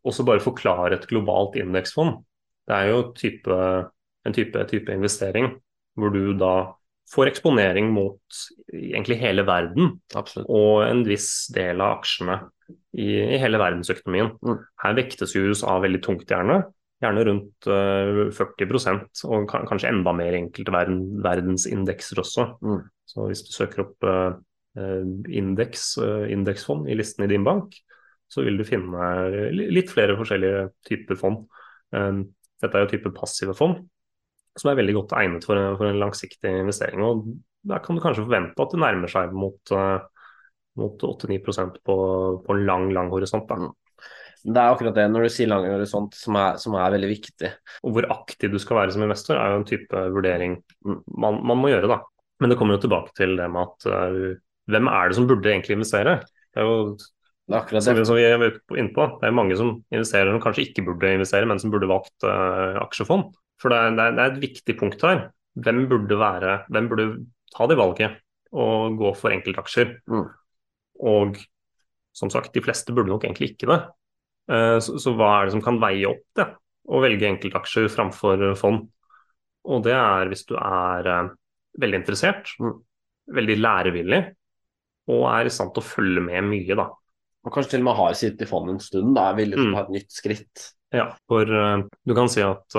også 0.05 0.25
bare 0.25 0.39
forklare 0.43 0.93
et 0.93 1.07
globalt 1.07 1.55
indeksfond. 1.55 2.23
Det 2.67 2.75
er 2.75 2.89
jo 2.91 3.13
type, 3.13 3.89
en 4.29 4.35
type, 4.35 4.65
type 4.69 4.93
investering 4.93 5.53
hvor 5.99 6.13
du 6.13 6.33
da 6.39 6.53
får 7.09 7.31
eksponering 7.31 7.89
mot 7.91 8.41
egentlig 8.69 9.17
hele 9.21 9.43
verden 9.47 9.95
Absolutt. 10.15 10.45
og 10.47 10.83
en 10.85 11.01
viss 11.07 11.47
del 11.55 11.81
av 11.81 11.99
aksjene 11.99 12.37
i, 12.93 13.07
i 13.33 13.39
hele 13.41 13.59
verdensøkonomien. 13.61 14.35
Mm. 14.45 14.59
Her 14.83 14.97
vektes 14.99 15.33
jo 15.33 15.47
USA 15.49 15.79
veldig 15.81 16.03
tungt, 16.05 16.27
gjerne. 16.29 16.61
Gjerne 17.01 17.23
rundt 17.25 17.69
uh, 17.71 18.27
40 18.35 19.25
og 19.25 19.49
kan, 19.49 19.65
kanskje 19.69 19.89
enda 19.89 20.13
mer 20.13 20.35
i 20.35 20.43
enkelte 20.43 20.75
verden, 20.75 21.01
verdensindekser 21.25 22.21
også. 22.21 22.45
Mm. 22.61 22.83
Så 23.09 23.25
hvis 23.25 23.41
du 23.47 23.49
søker 23.55 23.87
opp 23.87 24.05
eh, 24.05 24.35
eh, 24.77 25.05
indeks, 25.39 25.95
uh, 25.97 26.27
indeksfond 26.29 26.91
i 26.91 26.97
listen 26.99 27.25
i 27.25 27.31
din 27.31 27.47
bank, 27.47 27.73
så 28.29 28.43
vil 28.45 28.59
du 28.59 28.67
finne 28.67 29.07
litt 29.55 29.89
flere 29.89 30.13
forskjellige 30.19 30.67
typer 30.85 31.17
fond. 31.17 31.47
Eh, 31.95 32.19
Dette 32.59 32.75
er 32.75 32.83
jo 32.83 32.91
type 32.91 33.13
passive 33.15 33.55
fond, 33.57 33.81
som 34.59 34.71
er 34.71 34.79
veldig 34.79 34.95
godt 35.01 35.17
egnet 35.19 35.45
for 35.47 35.59
en, 35.59 35.75
for 35.79 35.89
en 35.89 35.99
langsiktig 36.01 36.53
investering. 36.61 37.03
og 37.05 37.25
Der 37.69 37.83
kan 37.83 37.97
du 37.97 38.03
kanskje 38.03 38.25
forvente 38.25 38.63
at 38.63 38.73
det 38.75 38.81
nærmer 38.83 39.11
seg 39.11 39.35
mot, 39.35 39.73
eh, 39.75 39.99
mot 40.79 41.05
8-9% 41.09 41.79
på, 41.85 41.95
på 42.45 42.55
en 42.55 42.65
lang, 42.67 42.89
lang 42.95 43.11
horisont. 43.13 43.47
Da. 43.49 43.55
Mm. 43.59 43.73
Det 44.39 44.55
er 44.61 44.71
akkurat 44.71 44.95
det, 44.95 45.07
når 45.11 45.25
du 45.27 45.31
sier 45.35 45.49
lang 45.51 45.65
horisont, 45.67 46.15
som 46.15 46.37
er, 46.39 46.59
som 46.61 46.77
er 46.79 46.93
veldig 46.95 47.09
viktig. 47.11 47.49
Og 47.83 47.95
hvor 47.95 48.07
aktiv 48.15 48.53
du 48.53 48.59
skal 48.61 48.79
være 48.79 48.93
som 48.95 49.03
investor, 49.03 49.35
er 49.35 49.51
jo 49.51 49.63
en 49.63 49.67
type 49.67 50.03
vurdering 50.15 50.59
Mm. 50.85 51.01
man, 51.19 51.41
man 51.43 51.59
må 51.59 51.67
gjøre. 51.73 51.89
da. 51.91 51.97
Men 52.39 52.49
det 52.49 52.55
kommer 52.57 52.77
jo 52.77 52.85
tilbake 52.85 53.11
til 53.17 53.35
det 53.35 53.49
med 53.51 53.67
at 53.67 53.87
uh, 53.91 54.37
hvem 54.71 54.87
er 54.87 55.09
det 55.09 55.17
som 55.17 55.25
burde 55.27 55.49
egentlig 55.51 55.75
investere? 55.75 56.21
Det 56.55 56.61
er 56.63 56.69
jo 56.69 56.95
Det 56.95 57.55
er 57.55 57.59
akkurat 57.59 57.83
det. 57.83 58.05
som 58.07 58.15
vi 58.15 58.23
er 58.23 58.37
inne 58.77 58.93
på, 58.95 59.05
det 59.19 59.27
er 59.27 59.35
mange 59.35 59.57
som 59.57 59.83
investerer 59.91 60.31
som 60.31 60.41
kanskje 60.41 60.69
ikke 60.69 60.85
burde 60.85 61.11
investere, 61.17 61.45
men 61.49 61.59
som 61.59 61.71
burde 61.73 61.89
valgt 61.89 62.23
uh, 62.23 62.79
aksjefond. 62.85 63.33
For 63.59 63.69
det 63.73 63.77
er, 63.77 63.95
det, 63.97 64.07
er, 64.23 64.31
et 64.33 64.41
viktig 64.43 64.75
punkt 64.79 65.01
her. 65.03 65.25
Hvem 65.59 65.85
burde, 65.91 66.15
være, 66.19 66.57
hvem 66.71 66.87
burde 66.91 67.07
ta 67.55 67.65
det 67.67 67.77
valget 67.79 68.19
og 68.55 68.95
gå 68.99 69.13
for 69.19 69.33
enkeltaksjer? 69.35 69.97
Mm. 70.09 70.27
Og 71.09 71.39
som 72.15 72.31
sagt, 72.31 72.53
de 72.55 72.63
fleste 72.63 72.93
burde 72.95 73.11
nok 73.11 73.25
egentlig 73.27 73.53
ikke 73.53 73.67
det. 73.69 73.79
Eh, 74.51 74.77
Så, 74.83 74.97
så 74.99 75.13
hva 75.15 75.33
er 75.39 75.45
det 75.49 75.53
som 75.57 75.61
kan 75.65 75.79
veie 75.81 76.07
opp 76.09 76.23
det, 76.39 76.47
å 76.89 77.01
velge 77.03 77.27
enkeltaksjer 77.29 77.89
framfor 77.93 78.47
fond? 78.59 78.87
Og 79.69 79.83
det 79.85 79.93
er 79.93 80.31
hvis 80.31 80.45
du 80.49 80.55
er 80.57 81.07
eh, 81.07 81.29
veldig 81.79 81.99
interessert, 82.01 82.55
Mm. 82.59 82.79
veldig 83.29 83.55
lærevillig 83.61 84.21
og 85.09 85.23
er 85.29 85.45
i 85.45 85.53
stand 85.53 85.71
til 85.75 85.83
å 85.83 85.85
følge 85.85 86.21
med 86.21 86.43
mye, 86.47 86.75
da. 86.77 86.87
Og 87.45 87.53
kanskje 87.53 87.75
til 87.75 87.81
og 87.83 87.85
med 87.89 87.95
har 87.99 88.13
sittet 88.17 88.41
i 88.45 88.49
fondet 88.49 88.73
en 88.75 88.79
stund, 88.83 89.15
da 89.15 89.29
er 89.29 89.37
villig 89.37 89.57
til 89.57 89.67
Mm. 89.67 89.73
å 89.73 89.77
ta 89.77 89.83
et 89.83 89.93
nytt 89.99 90.11
skritt. 90.15 90.63
Ja, 90.93 91.05
for 91.27 91.43
eh, 91.45 91.83
du 92.05 92.15
kan 92.15 92.29
si 92.29 92.41
at 92.41 92.75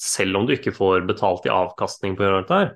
selv 0.00 0.38
om 0.38 0.46
du 0.46 0.54
ikke 0.56 0.74
får 0.74 1.04
betalt 1.08 1.46
i 1.46 1.52
avkastning 1.52 2.16
på 2.18 2.26
dette 2.26 2.58
her, 2.60 2.72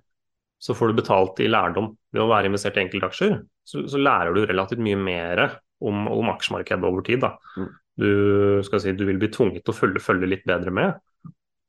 så 0.59 0.75
får 0.75 0.91
du 0.91 0.99
betalt 0.99 1.41
i 1.43 1.50
lærdom 1.50 1.93
ved 2.15 2.23
å 2.23 2.31
være 2.31 2.50
investert 2.50 2.79
i 2.79 2.85
enkeltaksjer. 2.85 3.37
Så, 3.69 3.85
så 3.91 4.00
lærer 4.00 4.35
du 4.35 4.43
relativt 4.43 4.82
mye 4.82 4.99
mer 4.99 5.44
om, 5.85 6.06
om 6.11 6.32
aksjemarkedet 6.32 6.88
over 6.88 7.05
tid. 7.06 7.26
Mm. 7.59 7.69
Du, 7.99 8.09
skal 8.67 8.82
si, 8.82 8.94
du 8.97 9.05
vil 9.06 9.20
bli 9.20 9.31
tvunget 9.35 9.62
til 9.62 9.75
å 9.75 9.79
følge, 9.79 10.03
følge 10.03 10.31
litt 10.31 10.47
bedre 10.49 10.75
med. 10.75 10.99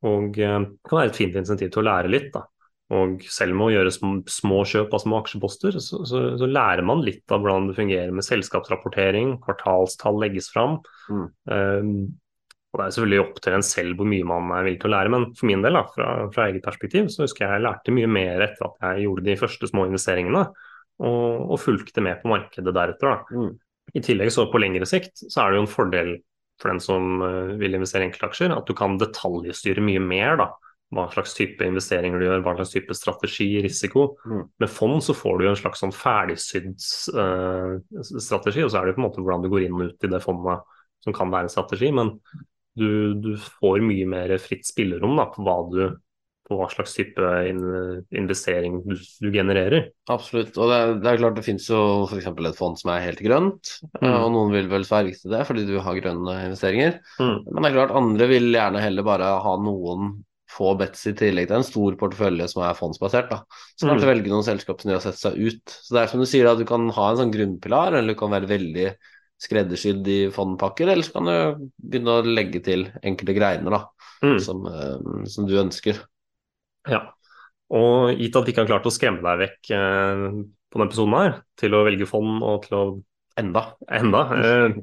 Og 0.08 0.40
eh, 0.40 0.56
det 0.66 0.90
kan 0.90 1.02
være 1.02 1.12
et 1.12 1.20
fint 1.20 1.38
insentiv 1.38 1.74
til 1.74 1.84
å 1.84 1.90
lære 1.90 2.12
litt. 2.12 2.32
Da. 2.34 2.46
Og 2.98 3.22
selv 3.30 3.58
med 3.58 3.68
å 3.68 3.74
gjøre 3.76 3.94
små, 3.94 4.14
små 4.32 4.64
kjøp 4.72 4.96
av 4.96 5.04
små 5.04 5.20
aksjeposter, 5.22 5.78
så, 5.78 6.02
så, 6.10 6.24
så 6.42 6.50
lærer 6.50 6.86
man 6.86 7.04
litt 7.06 7.30
av 7.30 7.44
hvordan 7.44 7.70
det 7.70 7.78
fungerer 7.78 8.16
med 8.16 8.26
selskapsrapportering, 8.26 9.36
kvartalstall 9.44 10.18
legges 10.24 10.50
fram. 10.54 10.80
Mm. 11.12 11.28
Um, 11.54 11.94
og 12.70 12.78
Det 12.78 12.86
er 12.86 12.94
selvfølgelig 12.94 13.22
opp 13.24 13.40
til 13.42 13.56
en 13.58 13.66
selv 13.66 13.96
hvor 13.98 14.08
mye 14.10 14.26
man 14.30 14.52
er 14.54 14.66
villig 14.68 14.80
til 14.84 14.92
å 14.92 14.94
lære, 14.94 15.12
men 15.14 15.24
for 15.38 15.50
min 15.50 15.64
del, 15.66 15.78
da, 15.80 15.82
fra, 15.96 16.10
fra 16.36 16.46
eget 16.50 16.66
perspektiv, 16.66 17.08
så 17.10 17.24
husker 17.26 17.46
jeg 17.46 17.58
jeg 17.58 17.66
lærte 17.66 17.96
mye 17.96 18.10
mer 18.12 18.46
etter 18.46 18.68
at 18.68 18.86
jeg 18.86 19.08
gjorde 19.08 19.26
de 19.26 19.38
første 19.40 19.70
små 19.72 19.88
investeringene, 19.90 20.44
og, 21.00 21.26
og 21.50 21.62
fulgte 21.64 22.04
med 22.06 22.22
på 22.22 22.30
markedet 22.30 22.76
deretter. 22.76 23.24
Mm. 23.34 23.52
I 23.98 24.04
tillegg 24.06 24.30
så 24.36 24.46
på 24.52 24.62
lengre 24.62 24.86
sikt 24.90 25.24
så 25.24 25.42
er 25.42 25.50
det 25.50 25.58
jo 25.58 25.66
en 25.66 25.72
fordel 25.72 26.12
for 26.60 26.70
den 26.70 26.82
som 26.84 27.24
eh, 27.26 27.54
vil 27.58 27.78
investere 27.78 28.06
i 28.06 28.10
enkeltaksjer, 28.10 28.54
at 28.54 28.68
du 28.68 28.76
kan 28.78 29.00
detaljstyre 29.02 29.82
mye 29.82 30.04
mer. 30.04 30.36
da, 30.44 30.52
hva 30.96 31.06
slags 31.14 31.36
type 31.38 31.66
investeringer 31.66 32.18
du 32.18 32.26
gjør, 32.26 32.44
hva 32.46 32.56
slags 32.58 32.74
type 32.74 32.96
strategi, 32.98 33.48
risiko. 33.62 34.08
Mm. 34.26 34.44
Med 34.62 34.72
fond 34.74 35.04
så 35.06 35.14
får 35.18 35.38
du 35.38 35.46
jo 35.46 35.52
en 35.54 35.60
slags 35.60 35.84
sånn 35.84 35.94
ferdigsydd 35.94 36.72
uh, 37.14 37.76
strategi, 38.10 38.64
og 38.66 38.72
så 38.72 38.80
er 38.80 38.88
det 38.88 38.94
jo 38.94 38.98
på 38.98 39.04
en 39.04 39.06
måte 39.06 39.24
hvordan 39.24 39.46
du 39.46 39.52
går 39.54 39.68
inn 39.68 39.78
og 39.78 39.92
ut 39.92 40.08
i 40.08 40.12
det 40.12 40.22
fondet 40.24 40.66
som 41.06 41.16
kan 41.16 41.30
være 41.32 41.48
en 41.48 41.54
strategi. 41.54 41.92
Men 41.96 42.16
du, 42.80 42.92
du 43.22 43.34
får 43.60 43.82
mye 43.86 44.08
mer 44.10 44.38
fritt 44.42 44.66
spillerom 44.70 45.18
da, 45.20 45.26
på, 45.34 45.44
hva 45.46 45.58
du, 45.74 45.84
på 46.50 46.58
hva 46.58 46.70
slags 46.72 46.96
type 46.98 47.20
investering 48.16 48.80
du, 48.88 48.96
du 49.22 49.28
genererer. 49.34 49.90
Absolutt. 50.10 50.56
Og 50.58 50.70
det 50.72 50.78
er, 50.80 50.94
det 51.04 51.12
er 51.12 51.20
klart 51.22 51.38
det 51.38 51.46
finnes 51.46 51.68
jo 51.70 51.82
f.eks. 52.08 52.30
et 52.32 52.58
fond 52.58 52.80
som 52.80 52.94
er 52.96 53.06
helt 53.08 53.22
grønt, 53.26 53.76
Mm. 54.00 54.14
og 54.16 54.30
noen 54.32 54.54
vil 54.56 54.68
vel 54.72 54.86
sverge 54.88 55.18
til 55.20 55.34
det 55.34 55.42
fordi 55.48 55.66
du 55.68 55.76
har 55.84 55.98
grønne 56.00 56.34
investeringer. 56.48 57.00
Mm. 57.20 57.36
Men 57.52 57.62
det 57.66 57.70
er 57.72 57.76
klart 57.78 57.96
andre 58.00 58.28
vil 58.32 58.50
gjerne 58.54 58.82
heller 58.84 59.06
bare 59.08 59.30
ha 59.44 59.54
noen 59.60 60.14
få 60.50 60.72
bets 60.80 61.04
i 61.12 61.14
tillegg 61.14 61.46
til 61.50 61.60
en 61.60 61.66
stor 61.68 61.94
portefølje 62.00 62.48
som 62.50 62.64
er 62.66 62.78
fondsbasert. 62.78 63.30
da. 63.30 63.42
Så 63.78 63.86
Mm. 63.86 63.92
kanskje 63.94 64.10
velge 64.10 64.32
noen 64.34 64.46
selskap 64.48 64.82
som 64.82 64.90
de 64.90 64.96
har 64.98 65.04
sett 65.04 65.20
seg 65.20 65.38
ut. 65.38 65.62
Så 65.68 65.94
det 65.94 66.02
er 66.02 66.08
som 66.08 66.20
du 66.20 66.26
sier, 66.26 66.48
at 66.50 66.58
du 66.58 66.66
kan 66.66 66.90
ha 66.90 67.10
en 67.12 67.18
sånn 67.22 67.34
grunnpilar, 67.36 67.94
eller 67.94 68.14
du 68.16 68.20
kan 68.20 68.32
være 68.34 68.50
veldig 68.50 68.88
skreddersydd 69.40 70.08
i 70.12 70.20
fondpakker, 70.36 70.90
eller 70.92 71.06
så 71.06 71.16
kan 71.16 71.30
du 71.30 71.70
begynne 71.80 72.18
å 72.20 72.26
legge 72.28 72.62
til 72.66 72.90
enkelte 73.00 73.36
greiner 73.38 73.78
da, 73.78 73.86
Mm. 74.20 74.40
som, 74.44 74.66
eh, 74.68 75.26
som 75.32 75.48
du 75.48 75.54
ønsker. 75.56 75.96
Ja. 76.90 77.14
Og 77.72 78.18
gitt 78.18 78.36
at 78.36 78.46
vi 78.46 78.52
ikke 78.52 78.66
har 78.66 78.72
klart 78.74 78.88
å 78.90 78.92
skremme 78.92 79.24
deg 79.24 79.44
vekk 79.46 79.72
eh, 79.72 80.24
på 80.70 80.80
denne 80.80 80.90
episoden 80.90 81.16
her, 81.16 81.38
til 81.56 81.78
å 81.78 81.86
velge 81.88 82.08
fond 82.10 82.44
og 82.44 82.66
til 82.66 82.78
å 82.78 82.84
Enda. 83.40 83.62
enda, 83.88 84.22
eh, 84.36 84.74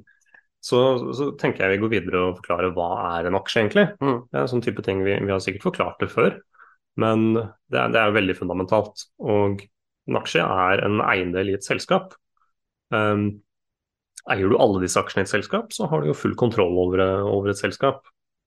så, 0.64 0.78
så, 1.12 1.28
tenker 1.36 1.66
jeg 1.66 1.76
vi 1.76 1.82
går 1.82 1.92
videre 1.92 2.22
og 2.24 2.38
forklarer 2.38 2.72
hva 2.72 3.18
er 3.18 3.28
en 3.28 3.36
aksje, 3.36 3.60
egentlig. 3.60 3.86
Mm. 4.00 4.20
Det 4.30 4.38
er 4.38 4.46
en 4.46 4.52
sånn 4.54 4.64
type 4.64 4.84
ting 4.86 5.02
vi, 5.04 5.18
vi 5.20 5.34
har 5.34 5.42
sikkert 5.44 5.66
forklart 5.68 6.00
det 6.00 6.08
før, 6.14 6.38
men 6.96 7.34
det 7.36 7.76
er, 7.76 7.90
det 7.92 8.00
er 8.00 8.08
jo 8.08 8.16
veldig 8.16 8.36
fundamentalt. 8.38 9.04
Og 9.20 9.60
en 10.08 10.18
aksje 10.22 10.40
er 10.40 10.82
en 10.86 11.02
eiendel 11.04 11.52
i 11.52 11.58
et 11.58 11.66
selskap. 11.66 12.16
Um, 12.94 13.42
eier 14.32 14.50
du 14.50 14.58
alle 14.58 14.82
disse 14.82 15.00
aksjene 15.00 15.24
i 15.24 15.28
et 15.28 15.32
selskap, 15.32 15.72
så 15.74 15.88
har 15.90 16.02
du 16.02 16.10
jo 16.10 16.16
full 16.18 16.34
kontroll 16.38 16.76
over, 16.82 17.02
over 17.30 17.52
et 17.52 17.60
selskap. 17.60 18.04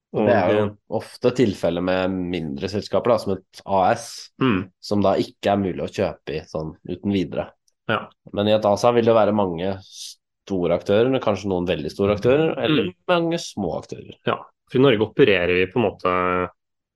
Og, 0.10 0.26
det 0.26 0.34
er 0.34 0.56
jo 0.56 0.64
ofte 0.98 1.30
tilfellet 1.38 1.86
med 1.86 2.16
mindre 2.34 2.70
selskaper, 2.72 3.14
da, 3.14 3.18
som 3.22 3.36
et 3.36 3.62
AS, 3.78 4.08
mm. 4.42 4.62
som 4.82 5.04
da 5.06 5.14
ikke 5.22 5.52
er 5.54 5.62
mulig 5.62 5.84
å 5.86 5.92
kjøpe 5.92 6.40
i 6.40 6.44
sånn 6.50 6.74
uten 6.90 7.14
videre. 7.14 7.52
Ja. 7.90 8.04
Men 8.34 8.50
i 8.50 8.56
et 8.56 8.66
ASA 8.66 8.92
vil 8.96 9.06
det 9.06 9.14
være 9.18 9.36
mange 9.38 9.76
store 9.86 10.80
aktører, 10.80 11.14
kanskje 11.22 11.52
noen 11.52 11.68
veldig 11.70 11.92
store 11.94 12.18
aktører, 12.18 12.56
eller 12.58 12.90
Mm. 12.90 12.96
mange 13.12 13.38
små 13.42 13.76
aktører. 13.78 14.18
Ja, 14.26 14.40
for 14.70 14.80
i 14.80 14.82
Norge 14.82 15.06
opererer 15.06 15.54
vi 15.54 15.68
på 15.70 15.78
en 15.82 15.88
måte 15.92 16.14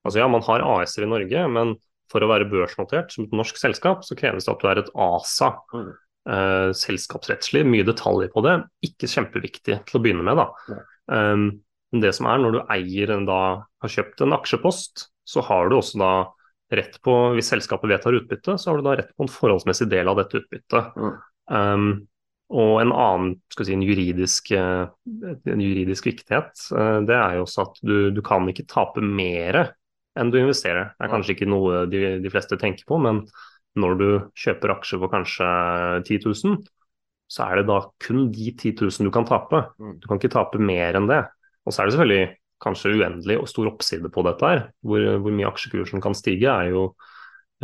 Altså 0.03 0.19
ja, 0.19 0.25
man 0.27 0.41
har 0.43 0.59
AS-er 0.59 1.05
i 1.05 1.07
Norge, 1.07 1.47
men 1.47 1.77
for 2.11 2.19
å 2.19 2.27
være 2.27 2.49
børsnotert 2.51 3.13
som 3.13 3.23
et 3.23 3.31
norsk 3.31 3.55
selskap, 3.55 4.01
så 4.03 4.17
kreves 4.19 4.43
det 4.43 4.51
at 4.51 4.59
du 4.59 4.67
er 4.67 4.81
et 4.81 4.89
ASA. 4.99 5.53
Mm. 5.71 5.93
Eh, 6.23 6.69
selskapsrettslig, 6.79 7.65
mye 7.67 7.83
detaljer 7.83 8.29
på 8.31 8.43
det. 8.45 8.55
Ikke 8.87 9.09
kjempeviktig 9.11 9.81
til 9.89 9.99
å 9.99 10.01
begynne 10.03 10.23
med, 10.23 10.39
da. 10.39 10.77
Um, 11.11 11.49
men 11.91 12.03
det 12.05 12.13
som 12.15 12.29
er 12.31 12.39
når 12.39 12.55
du 12.55 12.59
eier 12.71 13.11
en 13.11 13.27
da 13.27 13.39
har 13.83 13.91
kjøpt 13.91 14.23
en 14.23 14.35
aksjepost, 14.37 15.09
så 15.27 15.43
har 15.43 15.67
du 15.67 15.75
også 15.81 15.99
da 15.99 16.13
rett 16.73 16.95
på, 17.03 17.17
hvis 17.35 17.51
selskapet 17.51 17.91
vedtar 17.91 18.15
utbytte, 18.15 18.55
så 18.55 18.71
har 18.71 18.79
du 18.79 18.87
da 18.87 18.95
rett 19.01 19.11
på 19.11 19.27
en 19.27 19.33
forholdsmessig 19.33 19.89
del 19.91 20.09
av 20.09 20.21
dette 20.21 20.39
utbyttet. 20.39 20.95
Mm. 20.95 21.19
Um, 21.51 21.91
og 22.53 22.73
en 22.79 22.95
annen 22.95 23.35
skal 23.51 23.67
si, 23.67 23.75
en 23.75 23.83
juridisk, 23.83 24.51
eh, 24.55 24.83
en 25.51 25.63
juridisk 25.63 26.07
viktighet, 26.07 26.51
det 27.07 27.15
er 27.17 27.39
jo 27.39 27.45
også 27.47 27.63
at 27.63 27.79
du, 27.81 27.95
du 28.13 28.19
kan 28.25 28.45
ikke 28.51 28.67
tape 28.69 29.01
mer 29.01 29.73
enn 30.19 30.29
du 30.29 30.37
investerer. 30.37 30.91
Det 30.93 31.07
er 31.07 31.11
kanskje 31.11 31.33
ikke 31.33 31.49
noe 31.49 31.87
de, 31.89 32.03
de 32.21 32.31
fleste 32.31 32.59
tenker 32.61 32.85
på, 32.89 32.99
men 33.01 33.23
når 33.79 33.97
du 33.99 34.07
kjøper 34.37 34.75
aksjer 34.75 35.01
for 35.01 35.11
kanskje 35.13 35.49
10 36.05 36.19
000, 36.27 36.59
så 37.33 37.47
er 37.47 37.61
det 37.61 37.67
da 37.71 37.79
kun 38.05 38.27
de 38.33 38.51
10 38.53 38.75
000 38.83 39.07
du 39.07 39.11
kan 39.13 39.25
tape. 39.25 39.63
Mm. 39.81 39.95
Du 40.01 40.07
kan 40.09 40.19
ikke 40.19 40.33
tape 40.35 40.61
mer 40.61 40.99
enn 40.99 41.09
det. 41.09 41.23
Og 41.65 41.73
så 41.73 41.81
er 41.81 41.89
det 41.89 41.95
selvfølgelig 41.95 42.27
kanskje 42.63 42.93
uendelig 42.95 43.39
og 43.41 43.49
stor 43.49 43.71
oppside 43.71 44.11
på 44.13 44.23
dette 44.27 44.49
her. 44.51 44.61
Hvor, 44.85 45.07
hvor 45.23 45.35
mye 45.35 45.49
aksjekursen 45.49 46.03
kan 46.03 46.15
stige 46.15 46.51
er 46.51 46.69
jo 46.71 46.85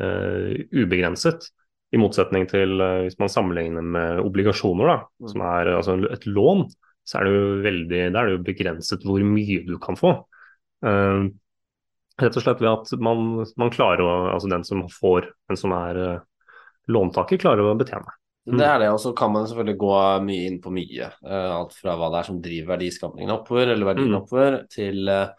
eh, 0.02 0.66
ubegrenset. 0.74 1.50
I 1.94 2.00
motsetning 2.02 2.48
til 2.50 2.82
eh, 2.82 3.04
hvis 3.06 3.20
man 3.22 3.32
sammenligner 3.32 3.86
med 3.86 4.24
obligasjoner, 4.26 4.90
da, 4.90 4.98
Mm. 5.20 5.28
som 5.34 5.42
er 5.42 5.74
altså 5.76 5.98
et 6.10 6.26
lån, 6.26 6.66
så 7.06 7.20
er 7.20 7.26
det 7.28 7.32
jo 7.34 7.46
veldig, 7.66 8.02
da 8.14 8.22
er 8.22 8.30
det 8.30 8.36
jo 8.38 8.44
begrenset 8.46 9.06
hvor 9.06 9.24
mye 9.26 9.64
du 9.68 9.78
kan 9.82 9.98
få. 10.00 10.16
Eh, 10.86 11.30
rett 12.22 12.38
og 12.38 12.44
slett 12.46 12.62
ved 12.64 12.70
at 12.72 12.92
man, 13.04 13.44
man 13.60 13.72
klarer 13.74 14.04
å, 14.06 14.14
altså 14.36 14.50
den 14.52 14.66
som 14.68 14.86
får, 14.94 15.30
den 15.50 15.60
som 15.60 15.74
er 15.78 16.00
eh, 16.04 16.22
låntaker, 16.92 17.40
klarer 17.42 17.70
å 17.70 17.76
betjene. 17.80 18.16
Det 18.50 18.66
er 18.66 18.80
det, 18.82 18.88
og 18.90 18.98
så 19.04 19.12
kan 19.14 19.30
man 19.34 19.46
selvfølgelig 19.46 19.78
gå 19.82 19.96
mye 20.26 20.46
inn 20.50 20.58
på 20.64 20.72
mye. 20.74 21.10
Eh, 21.26 21.50
alt 21.54 21.76
fra 21.78 21.94
hva 22.00 22.08
det 22.14 22.22
er 22.22 22.30
som 22.32 22.40
driver 22.42 22.72
verdiskapningen 22.76 23.36
oppover, 23.36 23.74
eller 23.74 23.92
verdien 23.92 24.10
Mm. 24.10 24.18
oppover, 24.24 24.58
til 24.74 25.12
eh, 25.14 25.30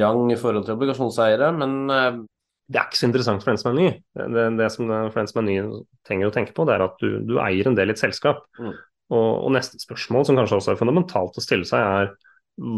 rang 0.00 0.30
i 0.30 0.38
forhold 0.38 0.66
til 0.68 0.76
obligasjonseiere. 0.76 1.50
Men 1.58 1.74
Det 2.64 2.78
er 2.80 2.86
ikke 2.88 2.96
så 2.96 3.08
interessant 3.10 3.42
for 3.44 3.50
den 3.52 3.58
som 3.60 3.72
er 3.72 3.76
ny. 3.76 3.88
Det, 4.16 4.26
det, 4.32 4.44
det 4.56 4.70
som 4.72 4.88
for 4.88 5.18
den 5.20 5.28
som 5.28 5.40
er 5.42 5.44
ny 5.50 5.56
trenger 6.08 6.30
å 6.30 6.32
tenke 6.32 6.54
på, 6.56 6.64
det 6.64 6.78
er 6.78 6.84
at 6.86 6.94
du, 7.02 7.18
du 7.28 7.34
eier 7.42 7.68
en 7.68 7.76
del 7.76 7.92
i 7.92 7.92
et 7.92 8.00
selskap. 8.00 8.46
Mm. 8.56 8.70
Og, 9.12 9.26
og 9.44 9.50
neste 9.52 9.76
spørsmål, 9.82 10.24
som 10.24 10.38
kanskje 10.40 10.56
også 10.62 10.72
er 10.72 10.78
fundamentalt 10.80 11.36
å 11.36 11.44
stille 11.44 11.68
seg, 11.68 11.84
er 11.84 12.14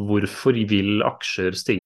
hvorfor 0.08 0.58
vil 0.72 1.04
aksjer 1.06 1.54
stige? 1.54 1.85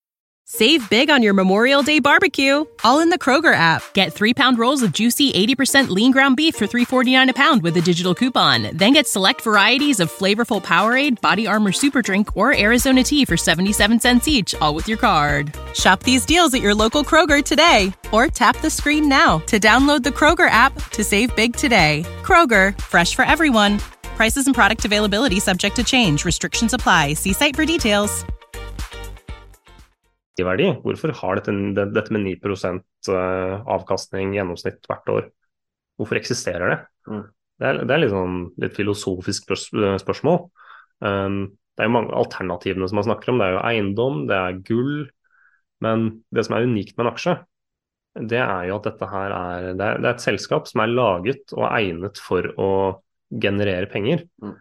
Save 0.53 0.89
big 0.89 1.09
on 1.09 1.23
your 1.23 1.33
Memorial 1.33 1.81
Day 1.81 1.99
barbecue, 1.99 2.65
all 2.83 2.99
in 2.99 3.07
the 3.07 3.17
Kroger 3.17 3.53
app. 3.53 3.81
Get 3.93 4.11
three 4.11 4.33
pound 4.33 4.59
rolls 4.59 4.83
of 4.83 4.91
juicy 4.91 5.31
80% 5.31 5.87
lean 5.87 6.11
ground 6.11 6.35
beef 6.35 6.55
for 6.55 6.67
$3.49 6.67 7.29
a 7.29 7.33
pound 7.33 7.63
with 7.63 7.77
a 7.77 7.81
digital 7.81 8.13
coupon. 8.13 8.75
Then 8.75 8.91
get 8.91 9.07
select 9.07 9.39
varieties 9.43 10.01
of 10.01 10.11
flavorful 10.11 10.61
Powerade, 10.61 11.21
Body 11.21 11.47
Armor 11.47 11.71
Super 11.71 12.01
Drink, 12.01 12.35
or 12.35 12.53
Arizona 12.53 13.01
tea 13.01 13.23
for 13.23 13.37
77 13.37 14.01
cents 14.01 14.27
each, 14.27 14.53
all 14.55 14.75
with 14.75 14.89
your 14.89 14.97
card. 14.97 15.55
Shop 15.73 16.03
these 16.03 16.25
deals 16.25 16.53
at 16.53 16.61
your 16.61 16.75
local 16.75 17.05
Kroger 17.05 17.41
today, 17.41 17.93
or 18.11 18.27
tap 18.27 18.57
the 18.57 18.69
screen 18.69 19.07
now 19.07 19.39
to 19.47 19.57
download 19.57 20.03
the 20.03 20.09
Kroger 20.09 20.49
app 20.49 20.73
to 20.89 21.01
save 21.01 21.33
big 21.37 21.55
today. 21.55 22.03
Kroger, 22.23 22.77
fresh 22.81 23.15
for 23.15 23.23
everyone. 23.23 23.79
Prices 24.17 24.47
and 24.47 24.55
product 24.55 24.83
availability 24.83 25.39
subject 25.39 25.77
to 25.77 25.83
change. 25.85 26.25
Restrictions 26.25 26.73
apply. 26.73 27.13
See 27.13 27.31
site 27.31 27.55
for 27.55 27.63
details. 27.63 28.25
Verdi. 30.39 30.69
Hvorfor 30.83 31.13
har 31.19 31.39
dette, 31.39 31.83
dette 31.93 32.15
med 32.15 32.23
9 32.25 32.35
eh, 32.39 33.55
avkastning 33.75 34.33
gjennomsnitt 34.37 34.87
hvert 34.89 35.11
år? 35.11 35.29
Hvorfor 35.99 36.17
eksisterer 36.17 36.71
det? 36.71 36.79
Mm. 37.11 37.23
Det 37.61 37.67
er, 37.69 37.79
det 37.85 37.93
er 37.93 38.01
litt, 38.01 38.13
sånn, 38.13 38.37
litt 38.63 38.77
filosofisk 38.77 39.45
spørs- 39.45 39.99
spørsmål. 40.01 40.39
Um, 41.05 41.43
det 41.75 41.83
er 41.83 41.89
jo 41.89 41.93
mange 41.93 42.15
alternativene 42.17 42.87
som 42.89 42.97
man 42.97 43.07
snakker 43.09 43.31
om. 43.31 43.41
Det 43.41 43.47
er 43.47 43.55
jo 43.55 43.65
eiendom, 43.69 44.23
det 44.29 44.37
er 44.37 44.59
gull. 44.65 44.95
Men 45.81 46.07
det 46.33 46.45
som 46.47 46.57
er 46.57 46.65
unikt 46.69 46.95
med 46.97 47.05
en 47.05 47.11
aksje, 47.13 47.35
det 48.31 48.41
er 48.43 48.65
jo 48.67 48.75
at 48.75 48.89
dette 48.89 49.07
her 49.07 49.33
er 49.35 49.67
Det 49.77 49.85
er, 49.85 50.01
det 50.01 50.09
er 50.09 50.15
et 50.17 50.25
selskap 50.25 50.67
som 50.67 50.83
er 50.83 50.91
laget 50.91 51.53
og 51.55 51.63
egnet 51.69 52.19
for 52.21 52.49
å 52.59 52.71
generere 53.31 53.87
penger. 53.91 54.25
Mm. 54.43 54.57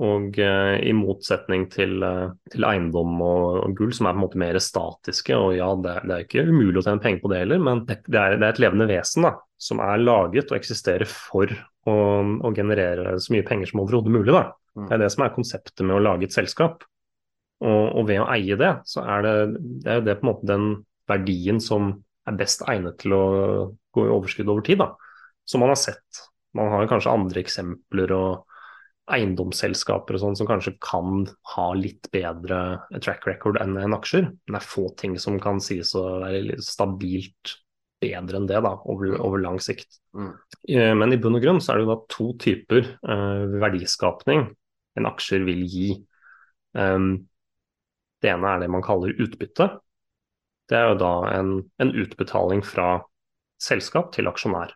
Og 0.00 0.38
eh, 0.40 0.76
i 0.88 0.92
motsetning 0.96 1.66
til, 1.72 1.98
eh, 2.06 2.30
til 2.52 2.64
eiendom 2.64 3.18
og, 3.20 3.42
og 3.66 3.74
gull, 3.76 3.90
som 3.92 4.08
er 4.08 4.14
på 4.14 4.20
en 4.20 4.24
måte 4.24 4.40
mer 4.40 4.56
statiske, 4.62 5.36
og 5.36 5.52
ja, 5.58 5.68
det, 5.84 5.96
det 6.08 6.14
er 6.14 6.24
ikke 6.24 6.44
umulig 6.48 6.80
å 6.80 6.84
tjene 6.86 7.04
penger 7.04 7.20
på 7.20 7.32
det 7.32 7.42
heller, 7.42 7.60
men 7.66 7.82
det, 7.88 7.98
det, 8.06 8.16
er, 8.16 8.38
det 8.40 8.46
er 8.46 8.54
et 8.54 8.62
levende 8.64 8.88
vesen 8.88 9.28
da, 9.28 9.34
som 9.60 9.82
er 9.84 10.00
laget 10.00 10.48
og 10.48 10.56
eksisterer 10.56 11.04
for 11.10 11.52
å, 11.52 11.96
å 12.40 12.52
generere 12.56 13.18
så 13.20 13.34
mye 13.36 13.44
penger 13.46 13.72
som 13.72 13.82
overhodet 13.84 14.14
mulig. 14.14 14.32
Da. 14.32 14.46
Mm. 14.78 14.86
Det 14.86 14.96
er 14.96 15.02
det 15.04 15.10
som 15.12 15.26
er 15.26 15.34
konseptet 15.36 15.84
med 15.84 15.98
å 15.98 16.04
lage 16.06 16.28
et 16.28 16.36
selskap. 16.36 16.86
Og, 17.60 17.82
og 18.00 18.06
ved 18.08 18.22
å 18.22 18.28
eie 18.32 18.56
det, 18.56 18.70
så 18.88 19.04
er 19.04 19.26
det, 19.26 19.34
det 19.84 19.92
er 19.92 20.00
jo 20.00 20.06
det 20.06 20.16
på 20.16 20.24
en 20.24 20.30
måte 20.30 20.48
den 20.48 20.68
verdien 21.10 21.60
som 21.60 21.92
er 22.28 22.38
best 22.40 22.64
egnet 22.70 22.96
til 23.02 23.12
å 23.16 23.24
gå 23.92 24.06
i 24.06 24.12
overskudd 24.14 24.48
over 24.48 24.64
tid, 24.64 24.80
da. 24.80 24.94
Som 25.44 25.60
man 25.64 25.74
har 25.74 25.80
sett. 25.80 26.22
Man 26.56 26.70
har 26.72 26.88
kanskje 26.88 27.12
andre 27.12 27.42
eksempler 27.42 28.14
og 28.16 28.49
eiendomsselskaper 29.14 30.16
og 30.16 30.22
sånn 30.22 30.38
som 30.38 30.48
kanskje 30.48 30.76
kan 30.84 31.24
ha 31.54 31.66
litt 31.76 32.08
bedre 32.14 32.80
track 33.02 33.26
record 33.28 33.58
enn 33.62 33.76
en 33.80 33.96
aksjer. 33.96 34.28
Men 34.30 34.56
det 34.56 34.60
er 34.62 34.70
få 34.70 34.86
ting 35.00 35.16
som 35.20 35.38
kan 35.42 35.60
sies 35.64 35.92
å 35.98 36.04
være 36.22 36.60
stabilt 36.64 37.56
bedre 38.00 38.40
enn 38.40 38.48
det 38.48 38.62
da, 38.64 38.72
over, 38.88 39.16
over 39.20 39.42
lang 39.42 39.58
sikt. 39.62 40.00
Mm. 40.16 40.30
Eh, 40.72 40.94
Men 40.96 41.12
i 41.12 41.20
bunn 41.20 41.36
og 41.36 41.44
grunn 41.44 41.60
så 41.60 41.74
er 41.74 41.80
det 41.80 41.86
jo 41.86 41.92
da 41.92 41.98
to 42.14 42.30
typer 42.40 42.86
eh, 42.88 43.58
verdiskapning 43.60 44.48
en 44.98 45.08
aksjer 45.10 45.44
vil 45.46 45.62
gi. 45.68 45.90
Um, 46.76 47.12
det 48.20 48.32
ene 48.32 48.54
er 48.54 48.62
det 48.62 48.70
man 48.72 48.84
kaller 48.84 49.16
utbytte. 49.20 49.68
Det 50.70 50.78
er 50.78 50.92
jo 50.92 50.98
da 51.00 51.14
en, 51.34 51.54
en 51.82 51.94
utbetaling 51.98 52.62
fra 52.66 53.00
selskap 53.60 54.12
til 54.14 54.30
aksjonær. 54.30 54.74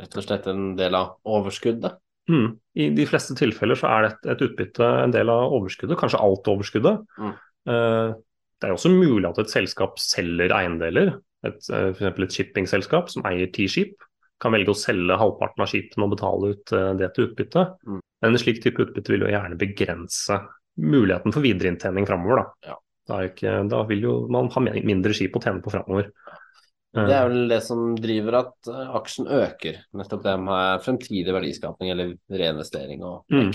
Rett 0.00 0.16
og 0.18 0.26
slett 0.26 0.48
en 0.50 0.74
del 0.76 0.96
av 0.98 1.16
overskuddet. 1.24 2.00
Mm. 2.30 2.48
I 2.76 2.88
de 2.96 3.06
fleste 3.08 3.36
tilfeller 3.38 3.78
så 3.78 3.90
er 3.90 4.04
det 4.04 4.12
et, 4.12 4.30
et 4.34 4.44
utbytte 4.48 4.88
en 5.04 5.14
del 5.14 5.30
av 5.32 5.54
overskuddet, 5.56 5.98
kanskje 6.00 6.22
alt 6.22 6.50
overskuddet. 6.50 7.04
Mm. 7.20 7.36
Eh, 7.72 8.16
det 8.56 8.68
er 8.68 8.74
også 8.74 8.92
mulig 8.92 9.28
at 9.28 9.40
et 9.42 9.52
selskap 9.52 10.00
selger 10.02 10.54
eiendeler. 10.56 11.16
Et, 11.46 11.58
eh, 11.70 11.90
for 11.92 12.00
eksempel 12.00 12.26
et 12.26 12.36
shippingselskap 12.38 13.12
som 13.12 13.26
eier 13.28 13.50
ti 13.54 13.68
skip, 13.70 13.96
kan 14.42 14.52
velge 14.52 14.72
å 14.72 14.78
selge 14.78 15.16
halvparten 15.16 15.64
av 15.64 15.70
skipene 15.70 16.06
og 16.06 16.16
betale 16.16 16.52
ut 16.54 16.74
eh, 16.76 16.92
det 17.00 17.12
til 17.14 17.30
utbytte. 17.30 17.66
Mm. 17.86 18.00
Men 18.24 18.32
en 18.32 18.42
slik 18.42 18.62
type 18.64 18.82
utbytte 18.84 19.14
vil 19.14 19.26
jo 19.26 19.32
gjerne 19.32 19.60
begrense 19.60 20.40
muligheten 20.76 21.32
for 21.32 21.44
videreinntjening 21.44 22.08
framover. 22.08 22.42
Da. 22.42 22.72
Ja. 22.72 22.80
Da, 23.06 23.20
ikke, 23.28 23.52
da 23.70 23.84
vil 23.86 24.02
jo 24.02 24.14
man 24.34 24.50
ha 24.50 24.62
mindre 24.66 25.14
skip 25.14 25.36
å 25.38 25.42
tjene 25.42 25.62
på 25.62 25.72
framover. 25.72 26.10
Det 26.96 27.12
er 27.16 27.28
vel 27.28 27.48
det 27.50 27.58
som 27.66 27.82
driver 28.00 28.38
at 28.40 28.70
eh, 28.72 28.94
aksjen 28.96 29.26
øker. 29.28 29.82
Nettopp 30.00 30.22
det 30.24 30.34
med 30.40 30.82
fremtidig 30.86 31.34
verdiskapning 31.36 31.90
eller 31.92 32.14
reinvestering 32.32 33.02
og 33.04 33.24
Mm. 33.32 33.52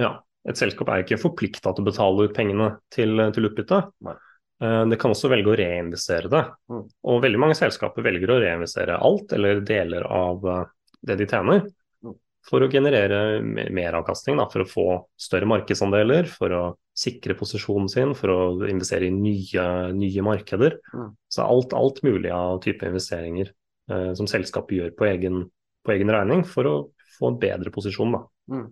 Ja, 0.00 0.18
et 0.46 0.60
selskap 0.60 0.88
er 0.92 1.02
ikke 1.04 1.16
forplikta 1.22 1.72
til 1.72 1.84
å 1.84 1.88
betale 1.88 2.26
ut 2.28 2.34
pengene 2.36 2.74
til, 2.92 3.16
til 3.32 3.48
utbytte. 3.48 3.80
Nei. 4.04 4.14
Eh, 4.60 4.84
Det 4.90 4.98
kan 5.00 5.10
også 5.14 5.30
velge 5.32 5.50
å 5.50 5.56
reinvestere 5.56 6.28
det. 6.28 6.44
Mm. 6.70 6.84
Og 7.08 7.22
veldig 7.24 7.40
mange 7.40 7.56
selskaper 7.56 8.04
velger 8.04 8.30
å 8.34 8.40
reinvestere 8.44 9.00
alt 9.00 9.32
eller 9.32 9.60
deler 9.64 10.04
av 10.04 10.44
eh, 10.44 10.64
det 11.02 11.16
de 11.22 11.26
tjener, 11.26 11.64
Mm. 12.04 12.14
for 12.44 12.60
å 12.60 12.68
generere 12.68 13.40
mer 13.42 13.70
meravkastning, 13.72 14.36
for 14.52 14.60
å 14.60 14.68
få 14.68 14.86
større 15.16 15.46
markedsandeler, 15.48 16.26
for 16.28 16.52
å 16.52 16.64
sikre 16.94 17.34
posisjonen 17.38 17.90
sin, 17.90 18.14
for 18.18 18.30
å 18.30 18.40
investere 18.70 19.08
i 19.08 19.14
nye, 19.14 19.66
nye 19.96 20.24
markeder. 20.24 20.78
Mm. 20.94 21.10
Så 21.32 21.42
alt, 21.42 21.74
alt 21.74 22.00
mulig 22.06 22.30
av 22.34 22.60
type 22.64 22.86
investeringer 22.86 23.50
eh, 23.90 24.12
som 24.18 24.30
selskapet 24.30 24.78
gjør 24.78 24.94
på 24.98 25.08
egen, 25.10 25.42
på 25.84 25.94
egen 25.96 26.12
regning 26.14 26.44
for 26.46 26.70
å 26.70 26.76
få 27.16 27.32
en 27.32 27.40
bedre 27.42 27.72
posisjon. 27.74 28.14
Da. 28.14 28.22
Mm. 28.54 28.68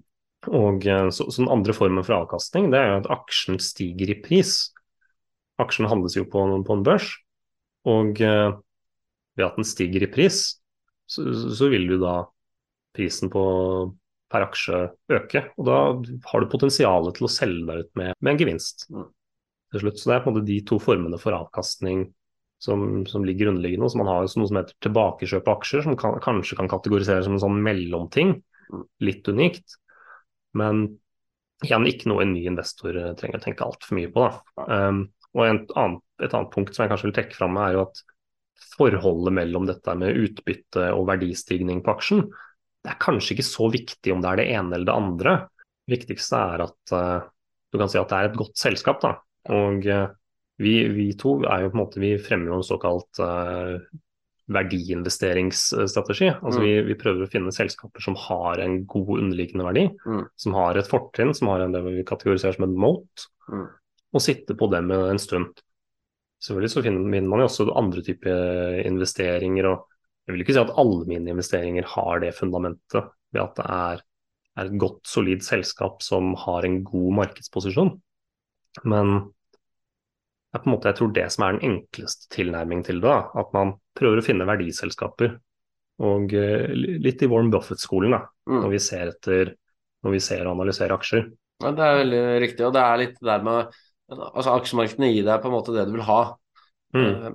Og 0.53 0.87
eh, 0.87 1.09
så, 1.15 1.27
så 1.31 1.43
Den 1.43 1.53
andre 1.55 1.75
formen 1.77 2.07
for 2.07 2.21
avkastning 2.21 2.71
det 2.73 2.81
er 2.81 2.93
jo 2.93 3.01
at 3.03 3.11
aksjen 3.19 3.59
stiger 3.63 4.15
i 4.15 4.19
pris. 4.23 4.57
Aksjen 5.63 5.91
handles 5.91 6.17
jo 6.17 6.27
på, 6.31 6.45
på 6.67 6.79
en 6.79 6.87
børs, 6.87 7.11
og 7.91 8.23
eh, 8.23 8.51
ved 9.39 9.49
at 9.49 9.59
den 9.59 9.67
stiger 9.67 10.05
i 10.05 10.11
pris, 10.13 10.45
så, 11.11 11.27
så 11.55 11.69
vil 11.73 11.89
du 11.91 11.99
da 12.03 12.23
prisen 12.97 13.31
på 13.33 13.43
per 14.33 14.47
aksje 14.47 14.81
øke. 15.13 15.45
Og 15.61 15.69
da 15.69 15.79
har 16.31 16.43
du 16.43 16.51
potensialet 16.53 17.19
til 17.19 17.29
å 17.29 17.33
selge 17.33 17.67
deg 17.69 17.85
ut 17.85 17.93
med, 18.01 18.17
med 18.19 18.33
en 18.33 18.41
gevinst 18.41 18.89
Mm. 18.93 19.11
til 19.73 19.85
slutt. 19.85 20.01
Så 20.01 20.11
det 20.11 20.17
er 20.17 20.25
på 20.25 20.31
en 20.31 20.37
måte 20.37 20.49
de 20.49 20.59
to 20.69 20.79
formene 20.83 21.21
for 21.21 21.37
avkastning 21.37 22.07
som, 22.63 23.05
som 23.09 23.25
ligger 23.27 23.51
underliggende. 23.53 23.91
Så 23.91 24.01
man 24.01 24.11
har 24.11 24.25
noe 24.25 24.49
som 24.49 24.59
heter 24.59 24.77
tilbakekjøp 24.85 25.49
av 25.49 25.61
aksjer, 25.61 25.85
som 25.87 25.97
kan, 25.99 26.19
kanskje 26.23 26.59
kan 26.61 26.71
kategoriseres 26.71 27.29
som 27.29 27.39
en 27.39 27.45
sånn 27.45 27.63
mellomting. 27.65 28.37
Mm. 28.73 28.85
Litt 29.09 29.29
unikt. 29.33 29.79
Men 30.59 30.85
igjen 31.65 31.89
ikke 31.89 32.11
noe 32.11 32.25
en 32.25 32.33
ny 32.35 32.45
investor 32.51 32.97
eh, 32.99 33.13
trenger 33.19 33.41
å 33.41 33.45
tenke 33.45 33.67
altfor 33.67 33.99
mye 33.99 34.11
på. 34.13 34.29
Um, 34.67 35.05
og 35.33 35.45
en 35.47 35.61
annen, 35.79 36.01
et 36.21 36.35
annet 36.35 36.53
punkt 36.53 36.75
som 36.75 36.85
jeg 36.85 36.93
kanskje 36.93 37.09
vil 37.09 37.15
trekke 37.17 37.39
fram, 37.39 37.57
er 37.63 37.77
jo 37.77 37.85
at 37.87 38.03
forholdet 38.77 39.35
mellom 39.37 39.67
dette 39.69 39.95
med 39.99 40.19
utbytte 40.19 40.91
og 40.97 41.07
verdistigning 41.09 41.83
på 41.85 41.95
aksjen, 41.95 42.27
det 42.83 42.91
er 42.93 42.99
kanskje 43.03 43.37
ikke 43.37 43.47
så 43.47 43.69
viktig 43.71 44.13
om 44.15 44.23
det 44.25 44.31
er 44.33 44.37
det 44.43 44.49
ene 44.57 44.75
eller 44.75 44.89
det 44.89 44.95
andre. 44.99 45.35
Det 45.87 45.97
viktigste 45.99 46.39
er 46.55 46.65
at 46.67 46.95
uh, 46.97 47.29
du 47.73 47.79
kan 47.79 47.89
si 47.93 47.99
at 48.01 48.09
det 48.11 48.19
er 48.19 48.31
et 48.31 48.39
godt 48.41 48.57
selskap. 48.59 49.01
da. 49.05 49.13
Og 49.55 49.87
uh, 49.87 50.09
vi, 50.63 50.75
vi 50.95 51.13
to 51.19 51.37
er 51.47 51.63
jo 51.65 51.71
på 51.73 51.79
en 51.79 51.83
måte, 51.85 52.01
vi 52.03 52.17
fremmer 52.23 52.51
jo 52.53 52.59
en 52.61 52.67
såkalt 52.67 53.23
uh, 53.23 53.79
verdiinvesteringsstrategi. 54.53 56.31
Altså 56.43 56.61
Mm. 56.61 56.65
vi, 56.65 56.73
vi 56.91 56.95
prøver 56.99 57.25
å 57.25 57.31
finne 57.31 57.53
selskaper 57.55 58.03
som 58.03 58.15
har 58.19 58.59
en 58.61 58.85
god 58.87 59.19
underliggende 59.19 59.65
verdi, 59.65 59.85
Mm. 60.07 60.27
som 60.37 60.55
har 60.55 60.77
et 60.77 60.89
fortrinn, 60.89 61.35
som 61.35 61.49
har 61.49 61.61
en, 61.61 61.73
det 61.73 61.83
vi 61.85 62.03
kategoriserer 62.05 62.55
som 62.57 62.65
en 62.65 62.75
moat, 62.77 63.29
Mm. 63.49 63.69
og 64.15 64.21
sitte 64.21 64.55
på 64.55 64.71
dem 64.71 64.91
en 64.91 65.19
stund. 65.19 65.55
Selvfølgelig 66.43 66.71
så 66.71 66.83
finner 66.83 67.23
man 67.29 67.41
jo 67.41 67.47
også 67.47 67.77
andre 67.77 68.03
typer 68.03 68.85
investeringer, 68.85 69.67
og 69.71 69.87
jeg 70.27 70.35
vil 70.35 70.45
ikke 70.45 70.55
si 70.57 70.63
at 70.63 70.73
alle 70.79 71.05
mine 71.11 71.33
investeringer 71.35 71.87
har 71.95 72.23
det 72.23 72.33
fundamentet 72.37 73.11
ved 73.35 73.43
at 73.43 73.57
det 73.59 73.67
er, 73.75 74.03
er 74.59 74.69
et 74.71 74.81
godt, 74.81 75.01
solid 75.09 75.43
selskap 75.45 76.03
som 76.05 76.35
har 76.45 76.67
en 76.69 76.83
god 76.87 77.17
markedsposisjon. 77.23 77.95
Men 78.89 79.15
det 80.53 80.59
er 80.61 80.63
på 80.63 80.69
en 80.69 80.75
måte, 80.75 80.91
jeg 80.93 80.99
tror 81.01 81.15
det 81.17 81.25
som 81.33 81.47
er 81.47 81.57
den 81.57 81.73
enkleste 81.73 82.29
tilnærming 82.35 82.85
til 82.87 83.01
det, 83.01 83.09
da, 83.09 83.41
at 83.41 83.55
man 83.57 83.75
prøver 83.99 84.21
å 84.21 84.27
finne 84.27 84.47
verdiselskaper. 84.49 85.39
Og 86.03 86.33
eh, 86.37 86.69
litt 86.75 87.23
i 87.23 87.29
Warren 87.31 87.53
Buffett-skolen, 87.53 88.15
da, 88.17 88.27
Mm. 88.43 88.59
når 88.65 88.71
vi 88.73 88.79
ser 88.83 89.11
etter 89.13 89.53
når 90.03 90.17
vi 90.17 90.19
ser 90.19 90.41
og 90.49 90.57
analyserer 90.57 90.97
aksjer. 90.97 91.29
Ja, 91.63 91.71
det 91.79 91.85
er 91.87 91.99
veldig 92.01 92.23
riktig, 92.43 92.65
og 92.67 92.73
det 92.75 92.81
er 92.83 92.97
litt 92.99 93.21
der 93.23 93.45
med 93.47 93.77
Altså, 94.13 94.51
aksjemarkedene 94.59 95.09
gir 95.09 95.25
deg 95.25 95.39
på 95.41 95.49
en 95.49 95.55
måte 95.55 95.73
det 95.73 95.87
du 95.89 95.93
vil 95.95 96.03
ha. 96.05 96.17
Mm. 96.93 97.05
Eh, 97.07 97.31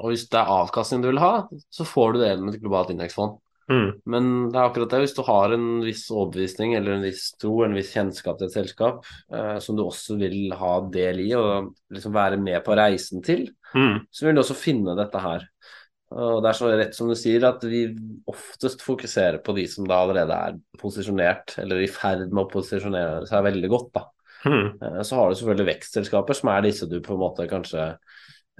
og 0.00 0.12
hvis 0.12 0.28
det 0.32 0.38
er 0.40 0.54
avkastning 0.60 1.02
du 1.04 1.10
vil 1.10 1.20
ha, 1.22 1.34
så 1.72 1.84
får 1.84 2.14
du 2.14 2.20
det 2.22 2.30
gjennom 2.30 2.52
et 2.52 2.62
globalt 2.62 2.94
indeksfond. 2.94 3.36
Mm. 3.66 3.88
Men 4.06 4.26
det 4.54 4.60
er 4.60 4.68
akkurat 4.68 4.92
det, 4.94 5.00
hvis 5.02 5.16
du 5.16 5.24
har 5.26 5.50
en 5.56 5.64
viss 5.82 6.04
overbevisning 6.14 6.76
eller 6.78 6.94
en 6.94 7.02
viss 7.02 7.32
tro, 7.34 7.64
en 7.66 7.74
viss 7.74 7.90
kjennskap 7.96 8.38
til 8.38 8.46
et 8.46 8.54
selskap 8.54 9.02
eh, 9.34 9.56
som 9.58 9.74
du 9.74 9.82
også 9.82 10.14
vil 10.20 10.54
ha 10.54 10.76
del 10.94 11.24
i 11.24 11.32
og 11.34 11.72
liksom 11.90 12.14
være 12.14 12.38
med 12.38 12.62
på 12.66 12.78
reisen 12.78 13.24
til, 13.26 13.48
Mm. 13.76 14.06
så 14.14 14.24
vil 14.24 14.36
du 14.36 14.40
også 14.40 14.54
finne 14.56 14.94
dette 14.96 15.20
her. 15.20 15.42
Og 16.16 16.38
det 16.40 16.48
er 16.48 16.56
så 16.56 16.68
rett 16.70 16.94
som 16.94 17.08
du 17.10 17.16
sier 17.18 17.42
at 17.44 17.64
vi 17.66 17.80
oftest 18.30 18.80
fokuserer 18.86 19.40
på 19.44 19.52
de 19.56 19.64
som 19.68 19.84
da 19.90 19.98
allerede 20.04 20.32
er 20.32 20.54
posisjonert, 20.78 21.56
eller 21.58 21.82
i 21.82 21.88
ferd 21.90 22.30
med 22.30 22.44
å 22.44 22.48
posisjonere 22.48 23.26
seg 23.28 23.42
veldig 23.44 23.70
godt, 23.74 23.90
da. 23.98 24.04
Mm. 24.46 24.68
Eh, 24.80 25.02
Så 25.02 25.18
har 25.18 25.28
du 25.28 25.34
selvfølgelig 25.40 25.66
vekstselskaper, 25.74 26.38
som 26.38 26.52
er 26.54 26.62
disse 26.62 26.88
du 26.88 27.00
på 27.02 27.16
en 27.16 27.20
måte 27.26 27.48
kanskje 27.50 27.88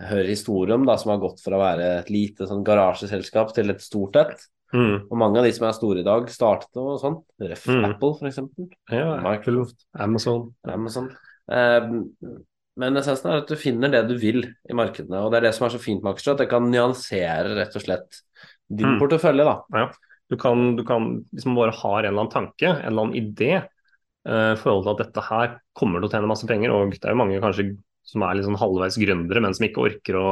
hører 0.01 0.29
historier 0.29 0.75
om, 0.77 0.85
da, 0.89 0.97
som 1.01 1.15
har 1.15 1.23
gått 1.23 1.41
fra 1.45 1.57
å 1.57 1.63
være 1.63 1.87
et 2.03 2.11
lite 2.13 2.47
sånn 2.49 2.65
garasjeselskap 2.67 3.55
til 3.57 3.73
et 3.73 3.81
stort 3.81 4.17
et. 4.21 4.45
Mm. 4.75 5.07
Og 5.09 5.15
mange 5.17 5.39
av 5.41 5.47
de 5.47 5.53
som 5.57 5.69
er 5.69 5.77
store 5.77 6.03
i 6.03 6.07
dag, 6.07 6.27
startet 6.29 6.77
og 6.83 6.99
sånn. 7.01 7.21
Ref 7.41 7.65
Mm. 7.71 7.85
Apple, 7.89 8.29
eksempel. 8.29 8.69
Ja, 8.93 9.17
Microsoft, 9.25 9.87
Amazon. 9.95 10.55
Amazon. 10.69 11.09
Eh, 11.49 11.87
men 12.77 12.97
essensen 13.01 13.31
er 13.31 13.41
at 13.41 13.49
du 13.49 13.57
finner 13.57 13.89
det 13.89 14.03
du 14.11 14.17
vil 14.21 14.43
i 14.69 14.75
markedene, 14.77 15.23
og 15.25 15.31
det 15.33 15.39
er 15.39 15.47
det 15.49 15.55
som 15.57 15.65
er 15.67 15.73
så 15.73 15.81
fint 15.81 16.03
med 16.03 16.13
aksjer, 16.13 16.35
at 16.35 16.43
det 16.45 16.51
kan 16.51 16.67
nyansere 16.69 17.55
rett 17.57 17.79
og 17.79 17.87
slett 17.87 18.21
din 18.69 18.97
Mm. 18.97 18.99
portefølje, 19.01 19.45
da. 19.47 19.89
Du 20.29 20.37
kan, 20.37 20.75
du 20.77 20.83
kan, 20.85 21.25
hvis 21.33 21.47
man 21.47 21.55
bare 21.55 21.71
har 21.73 22.03
en 22.03 22.13
eller 22.13 22.27
annen 22.27 22.33
tanke, 22.35 22.67
en 22.67 22.93
eller 22.93 23.03
annen 23.07 23.15
idé, 23.17 23.63
eh, 24.27 24.53
i 24.53 24.57
forhold 24.61 24.85
til 24.85 24.91
at 24.93 25.07
dette 25.07 25.23
her 25.23 25.61
kommer 25.73 26.01
til 26.01 26.09
å 26.09 26.13
tjene 26.13 26.29
masse 26.29 26.47
penger, 26.47 26.71
og 26.75 26.91
det 26.91 27.05
er 27.05 27.15
jo 27.15 27.23
mange 27.23 27.41
kanskje 27.41 27.79
som 28.07 28.23
er 28.23 28.37
litt 28.39 28.47
sånn 28.47 28.59
halvveis 28.61 28.99
gründere, 29.03 29.43
men 29.45 29.55
som 29.57 29.67
ikke 29.69 29.83
orker 29.89 30.19
å 30.21 30.29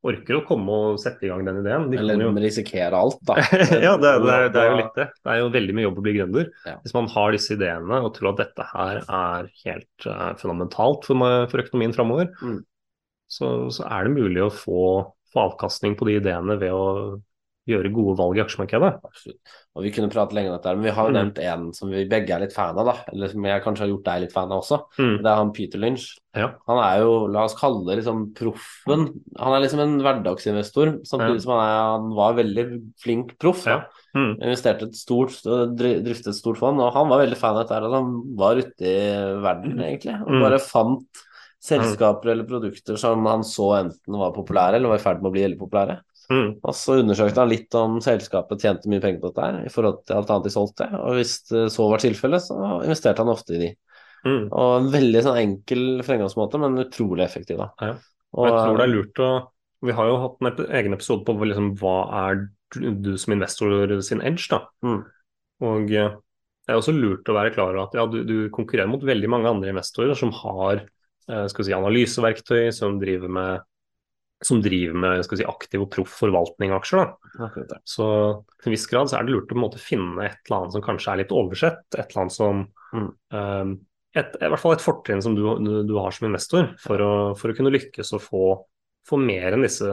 orker 0.00 0.38
å 0.38 0.44
komme 0.48 0.72
og 0.72 1.00
sette 1.00 1.26
i 1.26 1.28
gang 1.28 1.42
den 1.44 1.58
ideen. 1.60 1.90
De 1.92 1.98
Eller 2.00 2.22
jo... 2.24 2.30
risikere 2.40 2.96
alt, 2.96 3.18
da. 3.28 3.34
ja, 3.84 3.90
det, 4.00 4.12
det, 4.24 4.32
er, 4.32 4.46
det 4.54 4.60
er 4.62 4.70
jo 4.70 4.78
litt 4.78 4.94
det. 4.96 5.06
Det 5.20 5.32
er 5.34 5.40
jo 5.42 5.50
veldig 5.52 5.74
mye 5.76 5.84
jobb 5.84 5.98
å 6.00 6.04
bli 6.06 6.14
gründer. 6.16 6.46
Ja. 6.64 6.76
Hvis 6.80 6.94
man 6.96 7.10
har 7.12 7.34
disse 7.36 7.52
ideene 7.58 7.98
og 8.06 8.14
tror 8.16 8.30
at 8.32 8.40
dette 8.40 8.64
her 8.72 9.02
er 9.04 9.50
helt 9.66 10.06
uh, 10.08 10.30
fundamentalt 10.40 11.04
for, 11.04 11.20
meg, 11.20 11.50
for 11.52 11.60
økonomien 11.66 11.92
framover, 11.96 12.30
Mm. 12.40 12.62
så, 13.28 13.50
så 13.76 13.84
er 13.92 14.08
det 14.08 14.14
mulig 14.16 14.40
å 14.46 14.48
få, 14.54 14.80
få 15.34 15.42
avkastning 15.50 15.98
på 16.00 16.08
de 16.08 16.16
ideene 16.22 16.56
ved 16.62 16.72
å 16.72 16.86
gjøre 17.68 17.92
gode 17.92 18.16
valg 18.18 18.40
i 18.40 18.42
aksjemarkedet. 18.46 18.94
Absolutt. 19.04 19.52
Og 19.76 19.84
vi 19.84 19.92
kunne 19.94 20.08
prate 20.10 20.34
lenge 20.34 20.48
om 20.50 20.56
dette, 20.56 20.72
men 20.80 20.88
vi 20.88 20.96
har 20.96 21.10
jo 21.10 21.12
Mm. 21.12 21.18
nevnt 21.20 21.42
en 21.44 21.68
som 21.76 21.92
vi 21.92 22.06
begge 22.08 22.32
er 22.34 22.46
litt 22.46 22.56
fan 22.56 22.72
av, 22.80 22.88
da. 22.88 22.96
Eller 23.12 23.28
som 23.36 23.44
jeg 23.52 23.62
kanskje 23.68 23.84
har 23.84 23.92
gjort 23.92 24.08
deg 24.08 24.24
litt 24.24 24.32
fan 24.34 24.48
av 24.50 24.64
også. 24.64 24.80
Mm. 24.96 25.14
Det 25.20 25.28
er 25.28 25.38
han 25.44 25.52
Peter 25.60 25.84
Lynch. 25.84 26.08
Ja. 26.36 26.52
Han 26.70 26.78
er 26.78 27.00
jo, 27.02 27.26
la 27.26 27.42
oss 27.48 27.56
kalle 27.58 27.82
det 27.88 27.96
liksom 28.04 28.34
proffen. 28.38 29.06
Han 29.38 29.54
er 29.56 29.64
liksom 29.64 29.80
en 29.82 29.96
hverdagsinvestor, 30.04 31.00
samtidig 31.08 31.40
Ja. 31.40 31.42
som 31.42 31.52
han, 31.56 31.62
er, 31.64 31.80
han 31.96 32.10
var 32.14 32.36
veldig 32.38 32.64
flink 33.02 33.32
proff. 33.38 33.64
Ja. 33.66 33.80
Mm. 34.14 34.36
Investerte 34.42 34.86
et 34.88 34.94
stort, 34.98 35.34
dri- 35.78 35.98
driftet 36.02 36.28
et 36.34 36.38
stort 36.38 36.58
fond, 36.58 36.78
og 36.80 36.92
han 36.94 37.08
var 37.10 37.24
veldig 37.26 37.36
fan 37.38 37.56
av 37.56 37.64
dette. 37.66 37.76
At 37.82 37.90
Han 37.92 38.36
var 38.36 38.56
ute 38.62 38.80
i 38.86 39.40
verden, 39.42 39.78
egentlig, 39.78 40.20
og 40.22 40.30
Mm. 40.30 40.40
bare 40.42 40.58
fant 40.62 41.24
selskaper 41.60 42.30
eller 42.32 42.44
produkter 42.48 42.96
som 42.96 43.26
han 43.26 43.42
så 43.44 43.66
enten 43.84 44.16
var 44.18 44.32
populære 44.32 44.76
eller 44.78 44.88
var 44.88 44.96
i 44.96 45.04
ferd 45.04 45.20
med 45.20 45.30
å 45.30 45.34
bli 45.34 45.42
veldig 45.44 45.58
populære. 45.60 45.98
Mm. 46.30 46.60
Og 46.62 46.72
så 46.78 47.00
undersøkte 47.02 47.42
han 47.42 47.48
litt 47.50 47.74
om 47.74 47.98
selskapet 48.00 48.60
tjente 48.62 48.86
mye 48.88 49.00
penger 49.02 49.18
på 49.20 49.32
dette 49.32 49.42
her, 49.44 49.64
i 49.66 49.68
forhold 49.72 50.04
til 50.06 50.16
alt 50.16 50.30
annet 50.30 50.44
de 50.46 50.50
solgte. 50.54 50.86
Og 50.94 51.16
hvis 51.18 51.34
det 51.50 51.64
så 51.74 51.88
var 51.90 51.98
tilfellet, 51.98 52.40
så 52.46 52.82
investerte 52.84 53.18
han 53.18 53.32
ofte 53.34 53.56
i 53.56 53.58
de. 53.58 53.70
Mm. 54.26 54.48
Og 54.48 54.70
en 54.76 54.88
veldig 54.92 55.22
sånn 55.24 55.38
enkel 55.40 55.84
fremgangsmåte, 56.04 56.60
men 56.60 56.82
utrolig 56.82 57.24
effektiv, 57.24 57.60
da. 57.62 57.70
Ja. 57.80 57.94
Og, 58.36 58.46
jeg 58.46 58.58
tror 58.58 58.78
det 58.78 58.84
er 58.84 58.92
lurt 58.92 59.20
å 59.24 59.30
Vi 59.80 59.94
har 59.96 60.06
jo 60.06 60.18
hatt 60.20 60.42
en 60.44 60.74
egen 60.76 60.94
episode 60.94 61.24
på 61.26 61.34
liksom, 61.40 61.70
hva 61.80 61.94
er 62.28 62.42
du, 62.76 63.14
som 63.18 63.32
investor 63.34 63.96
sin 64.06 64.20
edge, 64.22 64.44
da. 64.52 64.60
Mm. 64.84 65.00
Og 65.66 65.94
eh, 65.96 66.12
det 66.66 66.74
er 66.74 66.78
også 66.78 66.94
lurt 66.94 67.28
å 67.32 67.34
være 67.34 67.54
klar 67.54 67.72
over 67.72 67.86
at 67.86 67.96
ja, 67.96 68.04
du, 68.06 68.20
du 68.28 68.36
konkurrerer 68.52 68.90
mot 68.92 69.02
veldig 69.02 69.30
mange 69.32 69.50
andre 69.50 69.72
investorer 69.72 70.14
som 70.18 70.30
har 70.36 70.84
eh, 70.84 71.46
si, 71.50 71.72
analyseverktøy, 71.74 72.68
som 72.76 73.00
driver 73.00 73.32
med 73.32 73.66
som 74.44 74.60
driver 74.64 74.96
med 74.96 75.24
si, 75.28 75.44
aktiv 75.44 75.82
og 75.84 75.90
proff 75.92 76.12
forvaltning 76.22 76.70
av 76.72 76.78
aksjer. 76.80 77.10
Da. 77.10 77.80
Så 77.84 78.06
til 78.60 78.70
en 78.70 78.74
viss 78.76 78.86
grad 78.88 79.10
så 79.10 79.18
er 79.18 79.26
det 79.26 79.34
lurt 79.34 79.52
å 79.52 79.58
måte 79.60 79.80
finne 79.80 80.30
et 80.30 80.38
eller 80.46 80.62
annet 80.62 80.76
som 80.76 80.84
kanskje 80.84 81.12
er 81.12 81.20
litt 81.20 81.34
oversett. 81.36 81.82
Et 81.92 82.04
eller 82.04 82.22
annet 82.26 82.36
som 82.36 82.68
Mm. 82.90 83.10
eh, 83.30 83.76
et, 84.16 84.34
I 84.42 84.50
hvert 84.50 84.62
fall 84.62 84.74
et 84.74 84.82
fortrinn 84.84 85.22
som 85.22 85.36
du, 85.36 85.44
du, 85.62 85.70
du 85.86 85.94
har 86.00 86.14
som 86.14 86.26
investor, 86.28 86.72
for 86.82 87.04
å, 87.04 87.12
for 87.38 87.52
å 87.52 87.56
kunne 87.56 87.72
lykkes 87.74 88.10
og 88.16 88.24
få, 88.24 88.44
få 89.06 89.20
mer 89.22 89.54
enn 89.54 89.66
disse 89.66 89.86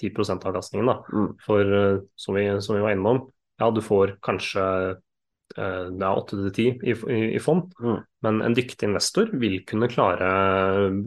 10 0.00 0.10
%-avkastningen. 0.10 0.90
da. 0.90 0.96
Mm. 1.14 1.30
For 1.44 1.74
eh, 1.78 2.02
som 2.18 2.38
vi, 2.38 2.48
som 2.64 2.74
vi 2.78 2.82
var 2.82 2.96
innom, 2.96 3.24
ja 3.62 3.70
du 3.70 3.78
får 3.84 4.16
kanskje 4.26 4.64
eh, 5.54 5.84
det 5.94 6.06
er 6.08 6.22
8-10 6.24 6.82
i, 6.82 6.94
i, 6.94 7.20
i 7.36 7.42
fond, 7.42 7.70
Mm. 7.78 8.00
men 8.26 8.42
en 8.42 8.56
dyktig 8.56 8.88
investor 8.88 9.30
vil 9.38 9.60
kunne 9.68 9.90
klare 9.92 10.30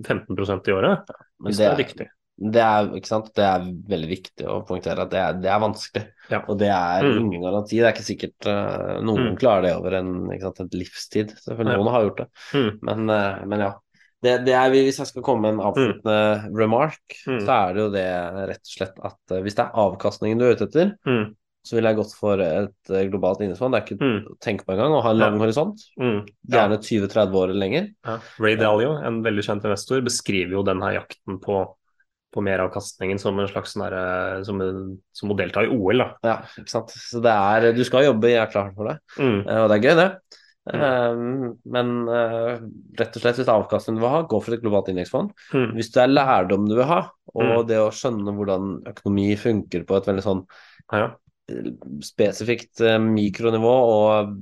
15% 0.07 0.71
i 0.71 0.75
året 0.77 1.11
ja, 1.11 1.17
hvis 1.43 1.59
det 1.59 1.67
du 1.67 1.71
er, 1.73 1.81
dyktig. 1.83 2.07
Det 2.39 2.61
er, 2.61 2.85
det 2.93 3.43
er 3.43 3.63
veldig 3.89 4.09
viktig 4.11 4.45
å 4.45 4.59
poengtere 4.67 5.01
at 5.07 5.09
det 5.09 5.17
er, 5.19 5.33
det 5.41 5.49
er 5.49 5.59
vanskelig. 5.63 6.03
Ja. 6.29 6.43
Og 6.47 6.59
det 6.59 6.67
er 6.69 7.03
Mm. 7.03 7.17
ingen 7.25 7.41
garanti. 7.41 7.79
Det 7.79 7.87
er 7.87 7.93
ikke 7.95 8.05
sikkert 8.05 8.45
uh, 8.45 8.99
noen 9.01 9.31
Mm. 9.33 9.37
klarer 9.39 9.61
det 9.63 9.75
over 9.75 9.93
en 9.97 10.29
sant, 10.39 10.59
et 10.59 10.71
livstid. 10.77 11.33
Selvfølgelig 11.41 11.73
Ja. 11.73 11.81
noen 11.81 11.93
har 11.95 12.03
gjort 12.05 12.17
det. 12.17 12.27
Mm. 12.53 12.79
Men, 12.83 13.09
uh, 13.09 13.45
men 13.47 13.59
ja. 13.59 13.73
Det, 14.21 14.45
det 14.45 14.53
er, 14.53 14.69
hvis 14.69 14.97
jeg 14.97 15.07
skal 15.07 15.21
komme 15.23 15.41
med 15.41 15.53
en 15.53 15.65
avsluttende 15.71 16.53
remark, 16.57 17.01
Mm. 17.27 17.41
så 17.41 17.49
er 17.69 17.73
det 17.73 17.81
jo 17.81 17.89
det 17.89 18.07
rett 18.49 18.65
og 18.65 18.73
slett 18.77 18.97
at 19.03 19.17
uh, 19.31 19.41
hvis 19.41 19.55
det 19.55 19.65
er 19.65 19.71
avkastningen 19.73 20.37
du 20.39 20.45
er 20.45 20.55
ute 20.55 20.67
etter, 20.69 20.93
Mm. 21.07 21.35
så 21.65 21.75
ville 21.75 21.89
jeg 21.89 21.97
gått 21.97 22.13
for 22.15 22.39
et 22.39 23.11
globalt 23.11 23.41
indeksfond. 23.41 23.73
Det 23.73 23.81
er 23.81 23.85
ikke 23.85 23.99
Mm. 23.99 24.37
på 24.65 24.73
engang 24.73 24.93
å 24.93 25.01
ha 25.03 25.09
en 25.09 25.17
lang 25.17 25.33
Ja. 25.39 25.45
horisont. 25.45 25.81
Mm. 25.99 26.25
Ja. 26.49 26.67
Gjerne 26.67 26.77
20-30 26.81 27.33
år 27.33 27.49
eller 27.49 27.59
lenger. 27.65 27.89
Ja. 28.05 28.19
Ray 28.39 28.55
Dalio, 28.55 28.93
en 29.03 29.21
veldig 29.23 29.43
kjent 29.43 29.65
investor, 29.65 30.01
beskriver 30.01 30.51
jo 30.51 30.63
den 30.63 30.81
her 30.81 31.01
jakten 31.01 31.39
på, 31.41 31.75
på 32.37 32.45
meravkastningen 32.45 33.19
som 33.21 33.39
en 33.41 33.49
slags 33.49 33.73
sånn 33.73 33.83
der, 33.89 34.43
som, 34.47 34.61
som 35.17 35.33
å 35.33 35.37
delta 35.39 35.65
i 35.65 35.71
OL. 35.73 36.03
Da. 36.03 36.09
Ja, 36.29 36.37
ikke 36.61 36.73
sant. 36.77 36.93
Så 36.93 37.19
det 37.25 37.33
er 37.33 37.71
Du 37.75 37.83
skal 37.87 38.05
jobbe, 38.07 38.29
jeg 38.31 38.43
er 38.45 38.51
klar 38.53 38.69
for 38.77 38.91
det. 38.93 38.99
Mm. 39.17 39.39
Eh, 39.43 39.61
Og 39.65 39.69
det 39.73 39.79
er 39.79 39.87
gøy, 39.89 39.95
det. 39.99 40.09
Mm. 40.67 40.81
Eh, 40.83 41.51
Men 41.77 41.91
eh, 42.11 42.55
rett 42.99 43.15
og 43.15 43.21
slett, 43.23 43.37
hvis 43.39 43.45
det 43.47 43.51
er 43.53 43.59
avkastning 43.61 43.97
du 43.99 44.03
vil 44.03 44.11
ha, 44.13 44.23
gå 44.29 44.39
for 44.43 44.55
et 44.55 44.63
globalt 44.63 44.89
indeksfond. 44.93 45.31
Mm. 45.55 45.69
Hvis 45.77 45.91
det 45.95 46.01
er 46.05 46.11
lærdom 46.13 46.65
du 46.69 46.75
vil 46.77 46.89
ha, 46.89 47.01
og 47.33 47.43
Mm. 47.47 47.67
det 47.69 47.77
å 47.83 47.91
skjønne 47.93 48.33
hvordan 48.35 48.71
økonomi 48.93 49.29
funker 49.39 49.83
på 49.87 49.97
et 49.99 50.07
veldig 50.09 50.23
sånn 50.25 50.43
Ja. 50.93 50.99
ja. 51.03 51.07
spesifikt 52.03 52.81
eh, 52.83 52.97
mikronivå, 52.99 53.73
og 53.91 54.37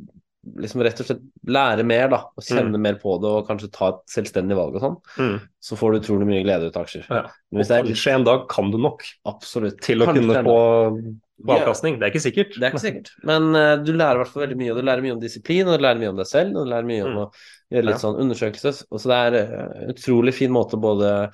liksom 0.61 0.81
rett 0.85 0.99
og 1.01 1.07
slett 1.07 1.21
lære 1.47 1.83
mer, 1.83 2.07
da, 2.09 2.19
og 2.37 2.43
kjenne 2.45 2.77
mer 2.79 2.95
på 3.01 3.15
det, 3.21 3.29
og 3.31 3.47
kanskje 3.47 3.71
ta 3.73 3.89
et 3.89 4.01
selvstendig 4.13 4.55
valg 4.55 4.75
og 4.75 4.81
sånn, 4.83 4.97
Mm. 5.17 5.39
så 5.59 5.75
får 5.79 5.91
du 5.91 5.99
utrolig 5.99 6.27
mye 6.29 6.43
glede 6.45 6.67
ut 6.69 6.77
av 6.77 6.85
aksjer. 6.85 7.05
Ja. 7.09 7.23
Men 7.51 7.63
kanskje 7.65 8.13
en 8.13 8.23
dag 8.27 8.47
kan 8.49 8.69
du 8.71 8.77
nok 8.77 9.03
absolutt 9.25 9.81
til 9.81 10.01
å 10.01 10.05
Kanskje 10.05 10.21
kunne 10.21 10.43
få, 10.45 11.15
avkastning. 11.49 11.97
Det 11.99 12.05
er 12.07 12.13
ikke 12.13 12.23
sikkert. 12.23 12.53
Det 12.55 12.63
er 12.63 12.71
ikke 12.71 12.83
sikkert, 12.85 13.09
men 13.27 13.49
uh, 13.55 13.75
du 13.83 13.91
lærer 13.91 14.15
i 14.15 14.23
hvert 14.23 14.31
fall 14.31 14.45
veldig 14.45 14.57
mye. 14.61 14.71
Og 14.71 14.77
du 14.79 14.85
lærer 14.87 15.01
mye 15.03 15.15
om 15.17 15.19
disiplin, 15.19 15.67
og 15.67 15.77
du 15.79 15.83
lærer 15.83 15.99
mye 15.99 16.13
om 16.13 16.21
deg 16.21 16.27
selv, 16.29 16.55
og 16.55 16.65
du 16.65 16.71
lærer 16.71 16.87
mye 16.87 17.03
om 17.03 17.11
Mm. 17.11 17.17
å 17.25 17.31
gjøre 17.73 17.85
litt 17.89 17.95
Ja. 17.97 18.03
sånn 18.05 18.19
undersøkelse. 18.23 18.85
Og 18.91 18.99
så 19.01 19.11
det 19.11 19.17
er 19.19 19.35
en 19.83 19.93
utrolig 19.93 20.33
fin 20.33 20.51
måte 20.51 20.79
både 20.79 21.31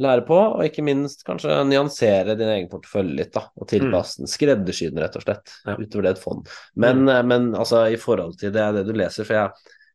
lære 0.00 0.24
på, 0.26 0.34
og 0.56 0.64
ikke 0.66 0.82
minst 0.82 1.22
kanskje 1.26 1.60
nyansere 1.68 2.34
din 2.38 2.48
egen 2.50 2.68
portefølje 2.72 3.14
litt, 3.20 3.32
da, 3.36 3.44
og 3.54 3.68
tilpasse 3.70 4.18
den. 4.22 4.30
Skreddersy 4.30 4.88
den, 4.90 4.98
rett 5.04 5.16
og 5.16 5.22
slett, 5.22 5.52
Mm. 5.64 5.70
Ja. 5.70 5.76
Mm. 5.76 5.84
utover 5.86 6.02
det 6.02 6.10
et 6.16 6.22
fond. 6.24 6.48
Men, 6.74 7.04
mm. 7.06 7.28
men 7.30 7.48
altså, 7.54 7.84
i 7.94 7.96
forhold 8.00 8.36
til 8.40 8.52
det, 8.52 8.60
er 8.60 8.72
det 8.72 8.86
du 8.88 8.92
leser, 8.92 9.24
for 9.28 9.34
jeg, 9.38 9.50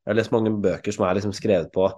jeg 0.06 0.12
har 0.14 0.20
lest 0.22 0.32
mange 0.32 0.54
bøker 0.64 0.96
som 0.96 1.06
er 1.10 1.20
liksom 1.20 1.34
skrevet 1.36 1.72
på 1.76 1.90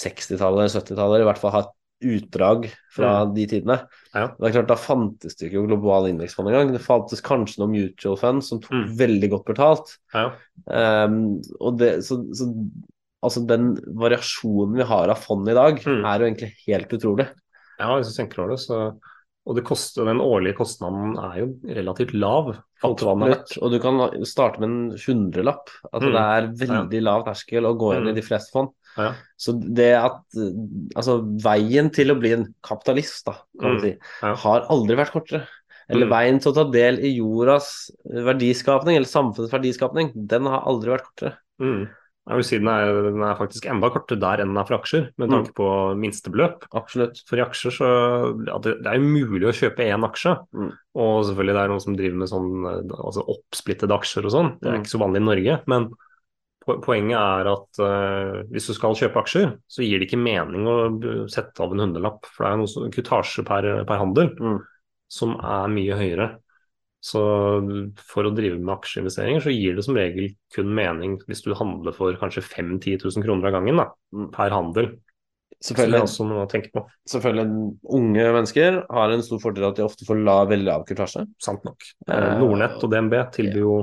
60-tallet, 0.00 0.72
70-tallet, 0.72 1.20
i 1.20 1.28
hvert 1.28 1.42
fall 1.42 1.52
har 1.58 1.72
utdrag 2.04 2.66
fra 2.92 3.10
de 3.32 3.44
tidene. 3.48 3.76
Mm. 3.84 4.16
Ja. 4.18 4.24
Det 4.38 4.48
er 4.48 4.54
klart, 4.58 4.68
Da 4.72 4.76
fantes 4.80 5.36
det 5.38 5.46
ikke 5.48 5.62
globale 5.68 6.10
indeksfond 6.10 6.50
engang. 6.50 6.72
Det 6.74 6.82
fantes 6.84 7.22
kanskje 7.24 7.62
noen 7.62 7.72
mutual 7.76 8.18
fund 8.20 8.44
som 8.44 8.60
tok 8.60 8.72
Mm. 8.74 8.88
veldig 8.98 9.30
godt 9.36 9.46
betalt. 9.52 9.94
Ja. 10.12 10.26
Um, 10.66 11.40
og 11.60 11.78
det, 11.78 12.04
så, 12.04 12.18
så 12.36 12.48
altså 13.24 13.42
den 13.48 13.72
variasjonen 13.98 14.76
vi 14.78 14.86
har 14.88 15.08
av 15.12 15.18
fond 15.24 15.48
i 15.48 15.54
dag, 15.56 15.80
Mm. 15.82 16.04
er 16.04 16.18
jo 16.20 16.26
egentlig 16.28 16.52
helt 16.66 16.88
utrolig. 16.92 17.28
Ja, 17.80 17.96
hvis 17.96 18.12
du 18.12 18.22
tenker 18.22 18.44
over 18.44 18.54
det, 18.56 18.60
så 18.60 19.00
Og 19.46 19.56
det 19.56 19.64
koster, 19.66 20.06
den 20.06 20.22
årlige 20.24 20.56
kostnaden 20.56 21.18
er 21.20 21.40
jo 21.42 21.48
relativt 21.68 22.14
lav. 22.14 22.46
Absolutt. 22.82 23.58
Og 23.60 23.70
du 23.72 23.78
kan 23.78 23.98
starte 24.24 24.58
med 24.58 24.70
en 24.70 24.96
hundrelapp. 24.96 25.68
Altså, 25.92 26.08
Mm. 26.08 26.14
Det 26.14 26.22
er 26.24 26.66
veldig 26.66 27.02
lav 27.02 27.24
terskel 27.26 27.62
å 27.68 27.76
gå 27.76 27.90
inn 27.94 28.08
i 28.08 28.12
Mm. 28.12 28.14
de 28.14 28.22
fleste 28.22 28.50
fond. 28.54 28.70
Ja. 28.96 29.12
Så 29.36 29.52
det 29.74 29.92
at 30.02 30.22
Altså, 30.96 31.20
veien 31.42 31.92
til 31.92 32.08
å 32.08 32.18
bli 32.18 32.32
en 32.32 32.54
kapitalist, 32.62 33.26
da, 33.26 33.32
kan 33.60 33.74
man 33.74 33.76
Mm. 33.76 33.80
si, 33.82 33.98
Ja. 34.22 34.34
har 34.34 34.60
aldri 34.70 34.96
vært 34.96 35.12
kortere. 35.12 35.46
Eller 35.90 36.06
Mm. 36.06 36.10
veien 36.10 36.40
til 36.40 36.52
å 36.52 36.54
ta 36.54 36.64
del 36.70 36.98
i 37.00 37.18
jordas 37.18 37.90
verdiskapning, 38.06 38.96
eller 38.96 39.04
samfunnets 39.04 39.52
verdiskapning, 39.52 40.26
den 40.26 40.46
har 40.46 40.62
aldri 40.64 40.88
vært 40.96 41.04
kortere. 41.04 41.36
Mm. 42.24 42.30
Jeg 42.32 42.36
vil 42.40 42.44
si 42.48 42.56
den 42.58 42.68
er, 42.72 43.02
den 43.10 43.22
er 43.22 43.34
faktisk 43.36 43.66
enda 43.68 43.90
kortere 43.92 44.16
der 44.20 44.40
enn 44.40 44.48
den 44.54 44.56
er 44.56 44.64
for 44.64 44.78
aksjer, 44.78 45.10
med 45.20 45.28
Mm. 45.28 45.34
tanke 45.34 45.52
på 45.58 45.66
minstebeløp. 46.00 46.64
Absolutt. 46.72 47.20
For 47.28 47.36
i 47.36 47.42
aksjer 47.44 47.70
så 47.76 47.88
ja, 48.48 48.56
det, 48.64 48.78
det 48.82 48.86
er 48.88 48.96
jo 48.96 49.10
mulig 49.28 49.44
å 49.50 49.52
kjøpe 49.52 49.84
én 49.84 50.06
aksje. 50.08 50.32
Mm. 50.56 50.70
Og 50.96 51.24
selvfølgelig 51.28 51.54
det 51.54 51.62
er 51.64 51.68
noen 51.74 51.84
som 51.84 51.96
driver 51.98 52.16
med 52.22 52.28
sånn 52.32 52.48
eh, 52.70 52.96
altså 53.04 53.26
oppsplittede 53.28 53.92
aksjer 53.98 54.24
og 54.24 54.32
sånn. 54.32 54.50
Det 54.60 54.68
er 54.70 54.72
Mm. 54.78 54.80
ikke 54.82 54.94
så 54.96 55.02
vanlig 55.04 55.20
i 55.20 55.28
Norge. 55.28 55.60
Men 55.68 55.90
poenget 56.64 57.18
er 57.20 57.44
at 57.52 57.78
uh, 57.84 58.42
hvis 58.48 58.70
du 58.70 58.72
skal 58.72 58.94
kjøpe 58.96 59.20
aksjer, 59.20 59.50
så 59.68 59.84
gir 59.84 59.98
det 60.00 60.06
ikke 60.08 60.16
mening 60.24 60.64
å 60.64 61.28
sette 61.28 61.60
av 61.60 61.74
en 61.76 61.82
hundrelapp. 61.84 62.24
For 62.32 62.46
det 62.46 62.52
er 62.54 62.56
noe 62.62 62.88
kutasje 62.94 63.44
per, 63.44 63.84
per 63.84 63.98
handel 64.00 64.30
Mm. 64.40 64.62
som 65.12 65.36
er 65.44 65.68
mye 65.68 65.92
høyere. 66.00 66.30
Så 67.04 67.20
for 68.00 68.24
å 68.24 68.32
drive 68.32 68.56
med 68.56 68.72
aksjeinvesteringer 68.78 69.42
så 69.44 69.52
gir 69.52 69.76
det 69.76 69.84
som 69.84 69.96
regel 69.98 70.30
kun 70.54 70.70
mening 70.74 71.18
hvis 71.28 71.42
du 71.44 71.50
handler 71.58 71.92
for 71.96 72.16
kanskje 72.20 72.40
5 72.46 72.78
10 72.80 73.02
000 73.04 73.26
kroner 73.26 73.50
av 73.50 73.58
gangen 73.58 73.82
da, 73.82 73.90
Mm. 74.14 74.30
per 74.32 74.54
handel. 74.54 74.86
Så 75.60 75.74
det 75.74 75.84
er 75.84 75.88
Selvfølgelig, 75.88 76.00
også 76.04 76.46
tenke 76.50 76.70
på. 76.74 76.80
selvfølgelig 77.08 77.78
unge 77.98 78.24
mennesker 78.36 78.78
har 78.90 79.10
en 79.14 79.22
stor 79.24 79.38
fordel 79.40 79.64
at 79.68 79.76
de 79.76 79.84
ofte 79.84 80.04
får 80.08 80.18
la, 80.24 80.38
veldig 80.48 80.66
lav 80.66 80.84
kurtasje. 80.88 81.26
Sant 81.40 81.64
nok. 81.64 81.80
Eh, 82.08 82.38
Nordnett 82.40 82.82
og 82.84 82.90
DNB 82.92 83.14
tilbyr 83.32 83.60
jo 83.62 83.76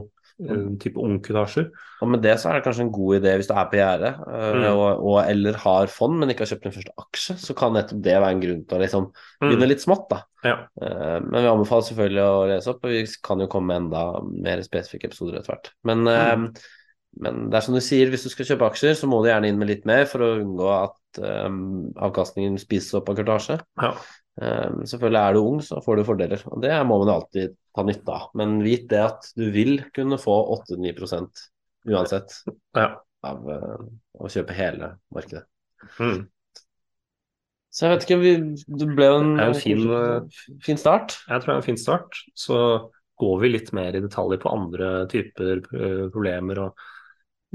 en 0.50 0.78
type 0.82 0.98
ungkutasjer. 1.00 1.68
Og 2.02 2.10
med 2.10 2.24
det 2.24 2.34
så 2.42 2.50
er 2.50 2.58
det 2.58 2.64
kanskje 2.66 2.86
en 2.88 2.94
god 2.96 3.20
idé 3.20 3.36
hvis 3.38 3.50
du 3.50 3.54
er 3.54 3.68
på 3.70 3.78
gjerdet 3.78 4.12
øh, 4.26 4.50
Mm. 4.58 4.66
og, 4.72 5.04
og, 5.06 5.18
eller 5.30 5.60
har 5.62 5.92
fond, 5.94 6.18
men 6.18 6.34
ikke 6.34 6.46
har 6.46 6.52
kjøpt 6.54 6.66
din 6.66 6.76
første 6.76 6.96
aksje, 6.98 7.36
så 7.44 7.56
kan 7.58 7.74
nettopp 7.78 8.02
det 8.08 8.16
være 8.18 8.32
en 8.36 8.44
grunn 8.44 8.64
til 8.66 8.78
å 8.78 8.82
liksom 8.82 9.08
begynne 9.44 9.70
litt 9.70 9.84
smått, 9.84 10.08
da. 10.10 10.22
Ja. 10.48 10.56
Eh, 10.82 11.18
Men 11.22 11.44
vi 11.46 11.52
anbefaler 11.52 11.88
selvfølgelig 11.88 12.24
å 12.26 12.46
lese 12.50 12.74
opp, 12.74 12.86
og 12.86 12.96
vi 12.96 13.04
kan 13.24 13.44
jo 13.44 13.50
komme 13.52 13.70
med 13.72 13.84
enda 13.84 14.06
mer 14.48 14.64
spesifikke 14.66 15.12
episoder 15.12 15.40
etter 15.40 15.54
hvert. 15.54 15.72
Men, 15.88 16.04
mm. 16.08 16.48
men 17.22 17.44
det 17.52 17.60
er 17.60 17.68
som 17.68 17.78
du 17.78 17.82
sier, 17.86 18.10
hvis 18.10 18.26
du 18.26 18.32
skal 18.34 18.50
kjøpe 18.50 18.72
aksjer, 18.72 18.98
så 18.98 19.10
må 19.12 19.22
du 19.22 19.30
gjerne 19.30 19.52
inn 19.52 19.62
med 19.62 19.70
litt 19.70 19.86
mer 19.90 20.08
for 20.10 20.26
å 20.26 20.34
unngå 20.42 20.72
at 20.80 21.22
um, 21.22 21.92
avkastningen 22.00 22.58
spises 22.62 22.96
opp 22.98 23.12
av 23.12 23.20
kurtasje. 23.20 23.60
Ja. 23.82 23.94
Eh, 24.40 24.68
selvfølgelig 24.88 25.22
er 25.22 25.36
du 25.36 25.42
ung, 25.42 25.62
så 25.66 25.82
får 25.84 26.00
du 26.00 26.08
fordeler, 26.08 26.44
og 26.48 26.62
det 26.64 26.74
må 26.88 27.02
man 27.02 27.16
alltid 27.18 27.56
ta 27.76 27.84
nytte 27.88 28.16
av. 28.16 28.30
Men 28.40 28.60
vit 28.64 28.88
det 28.92 29.02
at 29.04 29.32
du 29.38 29.50
vil 29.54 29.82
kunne 29.96 30.20
få 30.22 30.38
8-9 30.62 30.94
uansett 31.92 32.38
Ja. 32.80 32.94
av 33.28 33.50
uh, 33.50 33.82
å 34.22 34.30
kjøpe 34.32 34.56
hele 34.58 34.96
markedet. 35.14 35.44
Mm. 36.00 36.24
Så 37.72 37.86
jeg 37.86 37.94
vet 37.94 38.06
ikke, 38.06 38.20
vi, 38.20 38.32
det 38.68 38.88
ble 38.98 39.06
jo 39.08 39.20
en, 39.22 39.36
en 39.40 39.54
fin, 39.56 39.84
eh, 39.96 40.42
fin 40.64 40.80
start. 40.80 41.16
Jeg 41.24 41.40
tror 41.40 41.54
det 41.54 41.54
er 41.54 41.62
en 41.62 41.70
fin 41.70 41.80
start. 41.80 42.18
Så 42.36 42.58
går 43.22 43.38
vi 43.40 43.52
litt 43.54 43.72
mer 43.78 43.96
i 43.96 44.02
detalj 44.04 44.36
på 44.42 44.52
andre 44.52 44.90
typer 45.12 45.62
eh, 45.62 46.02
problemer. 46.12 46.60
og 46.66 46.82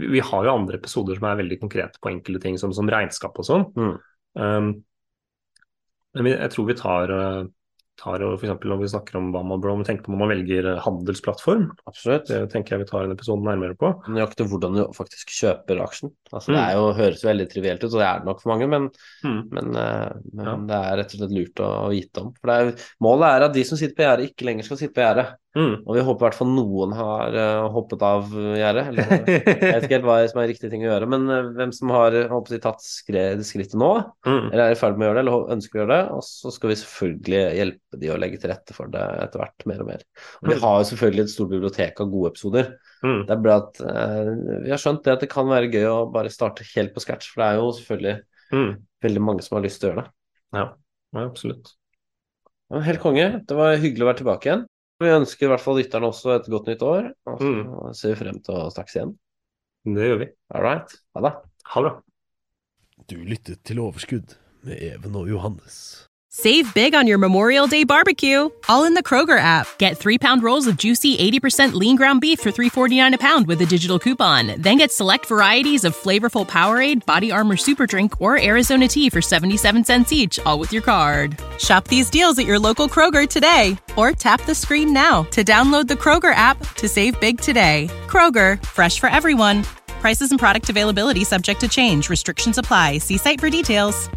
vi, 0.00 0.22
har 0.24 0.46
jo 0.46 0.54
andre 0.54 0.80
episoder 0.80 1.18
som 1.18 1.28
er 1.28 1.42
veldig 1.42 1.58
konkrete 1.60 2.00
på 2.00 2.14
enkelte 2.14 2.42
ting, 2.46 2.56
som, 2.60 2.72
som 2.76 2.88
regnskap 2.88 3.36
og 3.40 3.48
sånn. 3.48 3.66
Mm. 3.76 3.92
Um, 4.40 4.70
jeg 6.24 6.50
tror 6.50 6.66
vi 6.66 6.74
tar, 6.74 7.10
eh, 7.10 7.44
tar 7.96 8.18
for 8.18 8.36
eksempel 8.44 8.68
når 8.68 8.80
vi 8.82 8.88
snakker 8.92 9.16
om 9.16 9.32
hva 9.32 9.40
man 9.44 9.60
bør 9.60 9.82
tenke 9.84 10.02
på 10.04 10.12
når 10.12 10.18
man 10.18 10.28
velger 10.28 10.66
eh, 10.74 10.80
handelsplattform. 10.84 11.70
Absolutt. 11.88 12.26
Det 12.28 12.50
tenker 12.52 12.76
jeg 12.76 12.84
vi 12.84 12.90
tar 12.90 13.04
en 13.04 13.12
episode 13.12 13.42
nærmere 13.44 13.76
på. 13.76 13.90
Nøyaktig 14.08 14.48
hvordan 14.50 14.74
du 14.76 14.82
faktisk 14.92 15.28
kjøper 15.32 15.80
aksjen. 15.80 16.12
Altså, 16.32 16.52
Det 16.52 16.56
Mm. 16.60 16.68
er 16.68 16.72
jo, 16.74 16.92
høres 16.92 17.24
veldig 17.24 17.48
trivielt 17.48 17.84
ut, 17.84 17.92
og 17.94 18.00
det 18.00 18.06
er 18.06 18.18
det 18.18 18.26
nok 18.26 18.40
for 18.42 18.48
mange, 18.52 18.68
men, 18.68 18.90
Mm. 19.24 19.48
men, 19.50 19.76
eh, 19.76 20.12
men 20.34 20.44
Ja. 20.46 20.56
det 20.56 20.76
er 20.76 20.96
rett 20.98 21.14
og 21.14 21.20
slett 21.20 21.30
lurt 21.32 21.54
å, 21.64 21.70
å 21.86 21.90
vite 21.90 22.18
om. 22.20 22.32
For 22.40 22.46
det 22.46 22.56
er, 22.56 22.84
målet 23.00 23.26
er 23.36 23.42
at 23.44 23.52
de 23.54 23.64
som 23.64 23.78
sitter 23.78 23.94
på 23.94 24.04
gjerdet, 24.04 24.30
ikke 24.36 24.44
lenger 24.46 24.64
skal 24.64 24.76
sitte 24.76 24.94
på 24.94 25.04
gjerdet. 25.04 25.34
Mm. 25.56 25.74
Og 25.88 25.94
vi 25.96 26.02
håper 26.04 26.20
i 26.20 26.24
hvert 26.26 26.36
fall 26.36 26.50
noen 26.52 26.90
har 26.92 27.36
uh, 27.40 27.66
hoppet 27.72 28.02
av 28.04 28.26
gjerdet. 28.36 28.82
Jeg 29.00 29.46
vet 29.62 29.86
ikke 29.86 29.94
helt 29.96 30.04
hva 30.04 30.16
som 30.28 30.40
er 30.42 30.50
riktig 30.50 30.68
ting 30.68 30.82
å 30.84 30.90
gjøre, 30.90 31.08
men 31.08 31.22
uh, 31.32 31.46
hvem 31.56 31.70
som 31.72 31.92
har 31.94 32.16
håper 32.28 32.60
tatt 32.60 32.82
skre- 32.84 33.40
skrittet 33.40 33.78
nå, 33.80 33.88
Mm. 34.28 34.50
eller 34.52 34.62
er 34.66 34.74
i 34.74 34.78
ferd 34.78 34.98
med 35.00 35.06
å 35.06 35.08
gjøre 35.08 35.22
det, 35.22 35.24
eller 35.24 35.54
ønsker 35.56 35.78
å 35.78 35.80
gjøre 35.82 35.94
det. 35.96 36.12
Og 36.18 36.22
så 36.28 36.52
skal 36.52 36.72
vi 36.72 36.76
selvfølgelig 36.82 37.40
hjelpe 37.56 38.00
de 38.02 38.10
å 38.12 38.18
legge 38.20 38.40
til 38.42 38.52
rette 38.52 38.76
for 38.76 38.92
det 38.92 39.06
etter 39.24 39.40
hvert, 39.40 39.66
mer 39.72 39.80
og 39.86 39.90
mer. 39.94 40.04
Og 40.42 40.50
vi 40.50 40.54
Mm. 40.58 40.62
har 40.66 40.76
jo 40.82 40.88
selvfølgelig 40.92 41.24
et 41.24 41.34
stort 41.34 41.52
bibliotek 41.56 42.04
av 42.04 42.12
gode 42.12 42.32
episoder. 42.34 42.70
Mm. 43.02 43.18
Det 43.26 43.34
er 43.38 43.42
bra 43.48 43.56
at 43.64 43.80
uh, 43.80 44.30
vi 44.66 44.70
har 44.76 44.84
skjønt 44.84 45.02
det 45.08 45.16
at 45.16 45.24
det 45.24 45.30
kan 45.32 45.48
være 45.48 45.72
gøy 45.72 45.88
å 45.88 45.96
bare 46.12 46.28
starte 46.36 46.68
helt 46.74 46.92
på 46.92 47.00
scratch, 47.06 47.32
for 47.32 47.40
det 47.42 47.48
er 47.48 47.60
jo 47.62 47.72
selvfølgelig 47.80 48.16
Mm. 48.52 48.76
veldig 49.02 49.20
mange 49.26 49.42
som 49.42 49.56
har 49.56 49.64
lyst 49.64 49.80
til 49.80 49.88
å 49.88 49.94
gjøre 49.94 50.04
det. 50.04 50.10
Ja. 50.60 50.68
ja, 51.16 51.24
absolutt. 51.26 51.72
Helt 52.84 53.00
konge. 53.02 53.24
Det 53.46 53.56
var 53.56 53.76
hyggelig 53.80 54.04
å 54.04 54.10
være 54.12 54.20
tilbake 54.20 54.46
igjen. 54.50 54.66
Vi 55.00 55.10
ønsker 55.12 55.46
i 55.46 55.50
hvert 55.52 55.60
fall 55.60 55.76
lytterne 55.76 56.08
også 56.08 56.32
et 56.38 56.46
godt 56.48 56.68
nytt 56.70 56.82
år, 56.82 57.10
og 57.28 57.38
så 57.40 57.50
Mm. 57.52 57.94
ser 57.94 58.14
vi 58.14 58.20
frem 58.24 58.38
til 58.42 58.54
å 58.54 58.70
snakkes 58.72 58.96
igjen. 58.96 59.18
Det 59.84 60.06
gjør 60.08 60.18
vi. 60.22 60.28
All 60.54 60.62
right. 60.62 60.94
Ha 61.14 61.20
det. 61.20 61.32
Ha 61.74 61.82
det. 61.84 61.92
Du 63.06 63.16
lyttet 63.24 63.62
til 63.62 63.78
Overskudd 63.78 64.36
med 64.64 64.80
Even 64.82 65.14
og 65.16 65.28
Johannes. 65.28 66.08
Save 66.38 66.74
big 66.74 66.94
on 66.94 67.06
your 67.06 67.16
Memorial 67.16 67.66
Day 67.66 67.84
barbecue, 67.84 68.50
all 68.68 68.84
in 68.84 68.92
the 68.92 69.02
Kroger 69.02 69.38
app. 69.38 69.66
Get 69.78 69.96
three 69.96 70.18
pound 70.18 70.42
rolls 70.42 70.66
of 70.66 70.76
juicy 70.76 71.16
80% 71.16 71.72
lean 71.72 71.96
ground 71.96 72.20
beef 72.20 72.40
for 72.40 72.50
$3.49 72.50 73.14
a 73.14 73.18
pound 73.18 73.46
with 73.46 73.58
a 73.62 73.64
digital 73.64 73.98
coupon. 73.98 74.60
Then 74.60 74.76
get 74.76 74.92
select 74.92 75.24
varieties 75.24 75.84
of 75.84 75.96
flavorful 75.96 76.46
Powerade, 76.46 77.06
Body 77.06 77.32
Armor 77.32 77.56
Super 77.56 77.86
Drink, 77.86 78.20
or 78.20 78.38
Arizona 78.38 78.86
tea 78.86 79.08
for 79.08 79.22
77 79.22 79.82
cents 79.82 80.12
each, 80.12 80.38
all 80.40 80.58
with 80.58 80.74
your 80.74 80.82
card. 80.82 81.40
Shop 81.58 81.88
these 81.88 82.10
deals 82.10 82.38
at 82.38 82.44
your 82.44 82.58
local 82.58 82.86
Kroger 82.86 83.26
today, 83.26 83.78
or 83.96 84.12
tap 84.12 84.42
the 84.42 84.54
screen 84.54 84.92
now 84.92 85.22
to 85.30 85.42
download 85.42 85.88
the 85.88 85.94
Kroger 85.94 86.34
app 86.34 86.58
to 86.74 86.86
save 86.86 87.18
big 87.18 87.40
today. 87.40 87.88
Kroger, 88.08 88.62
fresh 88.62 89.00
for 89.00 89.08
everyone. 89.08 89.62
Prices 90.02 90.32
and 90.32 90.38
product 90.38 90.68
availability 90.68 91.24
subject 91.24 91.60
to 91.60 91.68
change. 91.68 92.10
Restrictions 92.10 92.58
apply. 92.58 92.98
See 92.98 93.16
site 93.16 93.40
for 93.40 93.48
details. 93.48 94.10